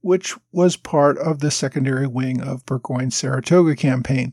which 0.00 0.36
was 0.52 0.76
part 0.76 1.18
of 1.18 1.40
the 1.40 1.50
secondary 1.50 2.06
wing 2.06 2.40
of 2.40 2.64
Burgoyne's 2.66 3.16
Saratoga 3.16 3.74
campaign. 3.74 4.32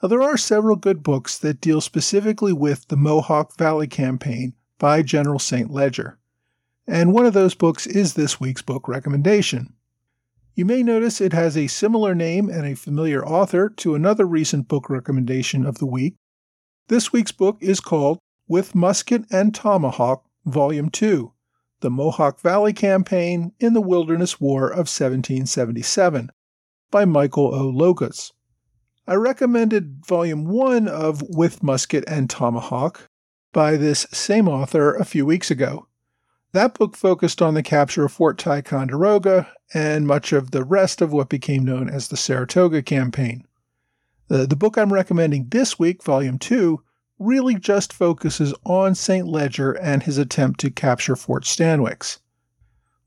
Now, 0.00 0.08
there 0.08 0.22
are 0.22 0.36
several 0.36 0.76
good 0.76 1.02
books 1.02 1.36
that 1.38 1.60
deal 1.60 1.80
specifically 1.80 2.52
with 2.52 2.86
the 2.86 2.96
Mohawk 2.96 3.58
Valley 3.58 3.88
campaign 3.88 4.54
by 4.78 5.02
General 5.02 5.40
St. 5.40 5.68
Leger, 5.68 6.16
and 6.86 7.12
one 7.12 7.26
of 7.26 7.34
those 7.34 7.56
books 7.56 7.88
is 7.88 8.14
this 8.14 8.38
week's 8.38 8.62
book 8.62 8.86
recommendation. 8.86 9.72
You 10.56 10.64
may 10.64 10.84
notice 10.84 11.20
it 11.20 11.32
has 11.32 11.56
a 11.56 11.66
similar 11.66 12.14
name 12.14 12.48
and 12.48 12.64
a 12.64 12.76
familiar 12.76 13.26
author 13.26 13.68
to 13.68 13.96
another 13.96 14.24
recent 14.24 14.68
book 14.68 14.88
recommendation 14.88 15.66
of 15.66 15.78
the 15.78 15.86
week. 15.86 16.14
This 16.86 17.12
week's 17.12 17.32
book 17.32 17.58
is 17.60 17.80
called 17.80 18.20
With 18.46 18.72
Musket 18.72 19.24
and 19.32 19.52
Tomahawk, 19.52 20.24
Volume 20.44 20.90
2 20.90 21.32
The 21.80 21.90
Mohawk 21.90 22.40
Valley 22.40 22.72
Campaign 22.72 23.50
in 23.58 23.72
the 23.72 23.80
Wilderness 23.80 24.40
War 24.40 24.66
of 24.66 24.86
1777 24.86 26.30
by 26.92 27.04
Michael 27.04 27.52
O. 27.52 27.72
Logusz. 27.72 28.30
I 29.08 29.14
recommended 29.14 30.06
Volume 30.06 30.44
1 30.44 30.86
of 30.86 31.20
With 31.30 31.64
Musket 31.64 32.04
and 32.06 32.30
Tomahawk 32.30 33.08
by 33.52 33.76
this 33.76 34.06
same 34.12 34.46
author 34.46 34.94
a 34.94 35.04
few 35.04 35.26
weeks 35.26 35.50
ago. 35.50 35.88
That 36.54 36.74
book 36.74 36.96
focused 36.96 37.42
on 37.42 37.54
the 37.54 37.64
capture 37.64 38.04
of 38.04 38.12
Fort 38.12 38.38
Ticonderoga 38.38 39.48
and 39.74 40.06
much 40.06 40.32
of 40.32 40.52
the 40.52 40.62
rest 40.62 41.02
of 41.02 41.12
what 41.12 41.28
became 41.28 41.64
known 41.64 41.90
as 41.90 42.06
the 42.06 42.16
Saratoga 42.16 42.80
Campaign. 42.80 43.44
The, 44.28 44.46
the 44.46 44.54
book 44.54 44.78
I'm 44.78 44.92
recommending 44.92 45.48
this 45.48 45.80
week, 45.80 46.04
Volume 46.04 46.38
2, 46.38 46.80
really 47.18 47.56
just 47.56 47.92
focuses 47.92 48.54
on 48.64 48.94
St. 48.94 49.26
Leger 49.26 49.72
and 49.72 50.04
his 50.04 50.16
attempt 50.16 50.60
to 50.60 50.70
capture 50.70 51.16
Fort 51.16 51.42
Stanwix. 51.42 52.20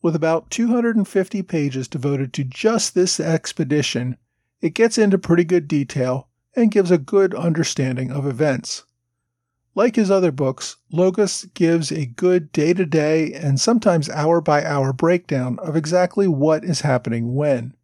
With 0.01 0.13
about 0.13 0.49
250 0.49 1.41
pages 1.43 1.87
devoted 1.87 2.33
to 2.33 2.43
just 2.43 2.95
this 2.95 3.17
expedition, 3.17 4.17
it 4.59 4.73
gets 4.73 4.97
into 4.97 5.17
pretty 5.17 5.45
good 5.45 5.69
detail 5.69 6.27
and 6.53 6.69
gives 6.69 6.91
a 6.91 6.97
good 6.97 7.33
understanding 7.33 8.11
of 8.11 8.27
events. 8.27 8.83
Like 9.77 9.95
his 9.95 10.09
other 10.09 10.31
books, 10.31 10.77
Logusz 10.91 11.53
gives 11.53 11.91
a 11.91 12.07
good 12.07 12.51
day 12.51 12.73
to 12.73 12.83
day 12.83 13.31
and 13.33 13.59
sometimes 13.59 14.09
hour 14.09 14.41
by 14.41 14.65
hour 14.65 14.91
breakdown 14.91 15.59
of 15.59 15.75
exactly 15.75 16.27
what 16.27 16.63
is 16.63 16.81
happening 16.81 17.35
when. 17.35 17.75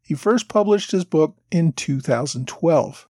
He 0.00 0.14
first 0.14 0.48
published 0.48 0.92
his 0.92 1.04
book 1.04 1.36
in 1.50 1.72
2012. 1.72 3.08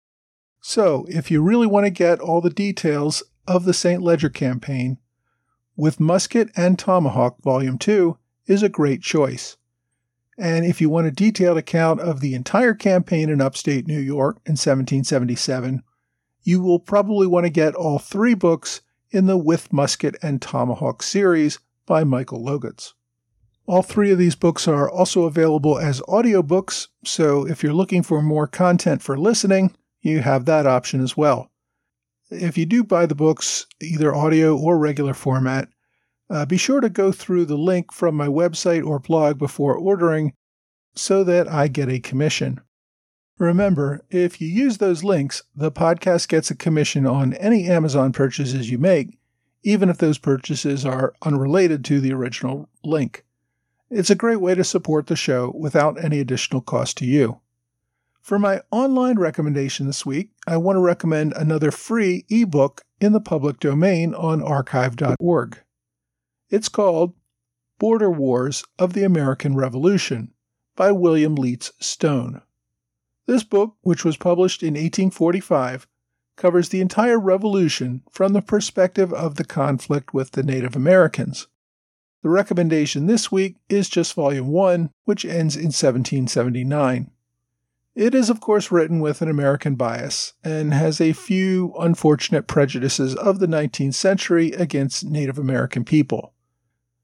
So, 0.60 1.06
if 1.08 1.32
you 1.32 1.42
really 1.42 1.68
want 1.68 1.86
to 1.86 1.90
get 1.90 2.20
all 2.20 2.42
the 2.42 2.50
details 2.50 3.24
of 3.48 3.64
the 3.64 3.74
St. 3.74 4.02
Leger 4.02 4.28
campaign, 4.28 4.98
With 5.78 6.02
Musket 6.02 6.50
and 6.58 6.78
Tomahawk 6.78 7.42
Volume 7.42 7.78
2 7.78 8.18
is 8.46 8.62
a 8.62 8.68
great 8.68 9.02
choice. 9.02 9.56
And 10.38 10.66
if 10.66 10.82
you 10.82 10.90
want 10.90 11.08
a 11.08 11.12
detailed 11.12 11.58
account 11.58 12.02
of 12.02 12.20
the 12.20 12.34
entire 12.34 12.74
campaign 12.74 13.30
in 13.30 13.40
upstate 13.40 13.88
New 13.88 14.02
York 14.02 14.36
in 14.46 14.58
1777, 14.58 15.84
you 16.44 16.62
will 16.62 16.80
probably 16.80 17.28
want 17.28 17.46
to 17.46 17.50
get 17.50 17.76
all 17.76 18.00
three 18.00 18.34
books 18.34 18.82
in 19.12 19.26
the 19.26 19.38
With 19.38 19.72
Musket 19.72 20.16
and 20.22 20.42
Tomahawk 20.42 21.04
series 21.04 21.60
by 21.86 22.04
Michael 22.04 22.44
Logusz. 22.44 22.94
All 23.68 23.84
three 23.84 24.12
of 24.12 24.18
these 24.18 24.36
books 24.36 24.68
are 24.68 24.90
also 24.90 25.24
available 25.24 25.78
as 25.78 26.02
audiobooks, 26.02 26.88
so 27.06 27.46
if 27.48 27.62
you're 27.62 27.74
looking 27.74 28.04
for 28.04 28.22
more 28.22 28.48
content 28.48 29.02
for 29.02 29.18
listening, 29.18 29.76
you 30.02 30.20
have 30.22 30.46
that 30.46 30.66
option 30.66 31.02
as 31.02 31.16
well. 31.16 31.52
if 32.32 32.58
you 32.58 32.66
do 32.66 32.84
buy 32.84 33.06
the 33.06 33.16
books, 33.16 33.68
either 33.82 34.16
audio 34.16 34.58
or 34.58 34.78
regular 34.78 35.14
format, 35.14 35.68
uh, 36.30 36.46
be 36.46 36.58
sure 36.58 36.80
to 36.80 36.90
go 36.90 37.12
through 37.12 37.44
the 37.44 37.58
link 37.58 37.92
from 37.92 38.16
my 38.16 38.28
website 38.28 38.86
or 38.86 39.00
blog 39.00 39.38
before 39.38 39.76
ordering 39.76 40.34
so 40.96 41.26
that 41.26 41.48
I 41.48 41.68
get 41.68 41.90
a 41.90 42.00
commission. 42.00 42.62
Remember, 43.42 44.06
if 44.12 44.40
you 44.40 44.48
use 44.48 44.78
those 44.78 45.04
links, 45.04 45.42
the 45.56 45.72
podcast 45.72 46.28
gets 46.28 46.52
a 46.52 46.56
commission 46.56 47.08
on 47.08 47.34
any 47.34 47.68
Amazon 47.68 48.14
purchases 48.14 48.70
you 48.70 48.78
make, 48.78 49.18
even 49.64 49.90
if 49.90 49.98
those 49.98 50.20
purchases 50.20 50.86
are 50.86 51.16
unrelated 51.24 51.84
to 51.86 52.00
the 52.00 52.14
original 52.14 52.70
link. 52.84 53.26
It's 53.90 54.12
a 54.12 54.16
great 54.16 54.40
way 54.40 54.54
to 54.54 54.64
support 54.64 55.08
the 55.08 55.16
show 55.16 55.52
without 55.58 56.04
any 56.04 56.20
additional 56.20 56.62
cost 56.62 57.00
to 57.00 57.06
you. 57.08 57.40
For 58.22 58.38
my 58.38 58.62
online 58.70 59.18
recommendation 59.18 59.88
this 59.88 60.06
week, 60.06 60.30
I 60.46 60.58
want 60.58 60.76
to 60.76 60.82
recommend 60.82 61.34
another 61.34 61.72
free 61.72 62.26
ebook 62.30 62.84
in 63.00 63.12
the 63.12 63.20
public 63.20 63.60
domain 63.60 64.14
on 64.14 64.44
archive.org. 64.44 65.60
It's 66.52 66.70
called 66.70 67.16
Border 67.80 68.12
Wars 68.12 68.64
of 68.78 68.94
the 68.94 69.04
American 69.04 69.56
Revolution 69.56 70.32
by 70.76 70.92
William 70.92 71.34
Leets 71.34 71.72
Stone. 71.80 72.44
This 73.28 73.44
book, 73.44 73.76
which 73.82 74.04
was 74.04 74.18
published 74.18 74.64
in 74.64 74.74
1845, 74.74 75.88
covers 76.36 76.70
the 76.70 76.82
entire 76.82 77.20
revolution 77.20 78.02
from 78.10 78.34
the 78.34 78.42
perspective 78.42 79.14
of 79.14 79.36
the 79.36 79.46
conflict 79.46 80.14
with 80.14 80.32
the 80.32 80.44
Native 80.44 80.76
Americans. 80.76 81.48
The 82.24 82.30
recommendation 82.30 83.08
this 83.08 83.32
week 83.32 83.58
is 83.70 83.90
just 83.90 84.14
Volume 84.14 84.48
1, 84.48 84.92
which 85.06 85.26
ends 85.26 85.56
in 85.56 85.66
1779. 85.66 87.12
It 87.94 88.16
is, 88.16 88.30
of 88.30 88.40
course, 88.40 88.72
written 88.72 89.02
with 89.02 89.22
an 89.22 89.30
American 89.30 89.76
bias 89.76 90.34
and 90.44 90.74
has 90.74 91.02
a 91.02 91.14
few 91.14 91.74
unfortunate 91.80 92.48
prejudices 92.48 93.16
of 93.16 93.40
the 93.40 93.48
19th 93.48 93.96
century 93.96 94.52
against 94.52 95.04
Native 95.04 95.38
American 95.38 95.84
people. 95.84 96.34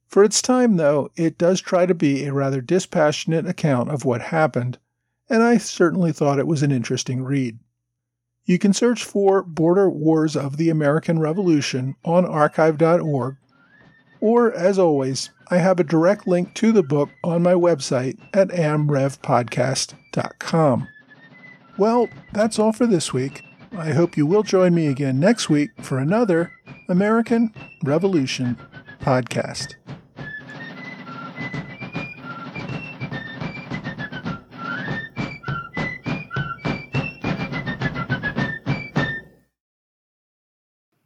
For 0.08 0.24
its 0.24 0.42
time, 0.42 0.78
though, 0.78 1.12
it 1.16 1.38
does 1.38 1.60
try 1.60 1.86
to 1.86 1.94
be 1.94 2.24
a 2.24 2.34
rather 2.34 2.62
dispassionate 2.62 3.46
account 3.46 3.90
of 3.90 4.06
what 4.06 4.22
happened, 4.22 4.80
and 5.30 5.44
I 5.44 5.58
certainly 5.58 6.12
thought 6.12 6.40
it 6.40 6.48
was 6.48 6.64
an 6.64 6.72
interesting 6.72 7.24
read. 7.24 7.60
You 8.46 8.58
can 8.58 8.74
search 8.74 9.04
for 9.04 9.44
Border 9.44 9.88
Wars 9.90 10.36
of 10.38 10.58
the 10.58 10.70
American 10.70 11.20
Revolution 11.20 11.96
on 12.06 12.26
archive.org, 12.26 13.36
or, 14.22 14.54
as 14.54 14.80
always, 14.80 15.32
I 15.50 15.58
have 15.58 15.80
a 15.80 15.84
direct 15.84 16.28
link 16.28 16.54
to 16.56 16.72
the 16.72 16.84
book 16.84 17.10
on 17.24 17.44
my 17.44 17.54
website 17.54 18.18
at 18.34 18.48
amrevpodcast.com. 18.50 20.88
Well, 21.78 22.10
that's 22.34 22.58
all 22.58 22.74
for 22.74 22.88
this 22.88 23.14
week. 23.14 23.44
I 23.74 23.92
hope 23.92 24.18
you 24.18 24.26
will 24.26 24.42
join 24.44 24.74
me 24.74 24.88
again 24.88 25.20
next 25.20 25.50
week 25.50 25.70
for 25.82 26.00
another 26.00 26.54
American 26.90 27.54
Revolution 27.84 28.58
podcast. 29.02 29.76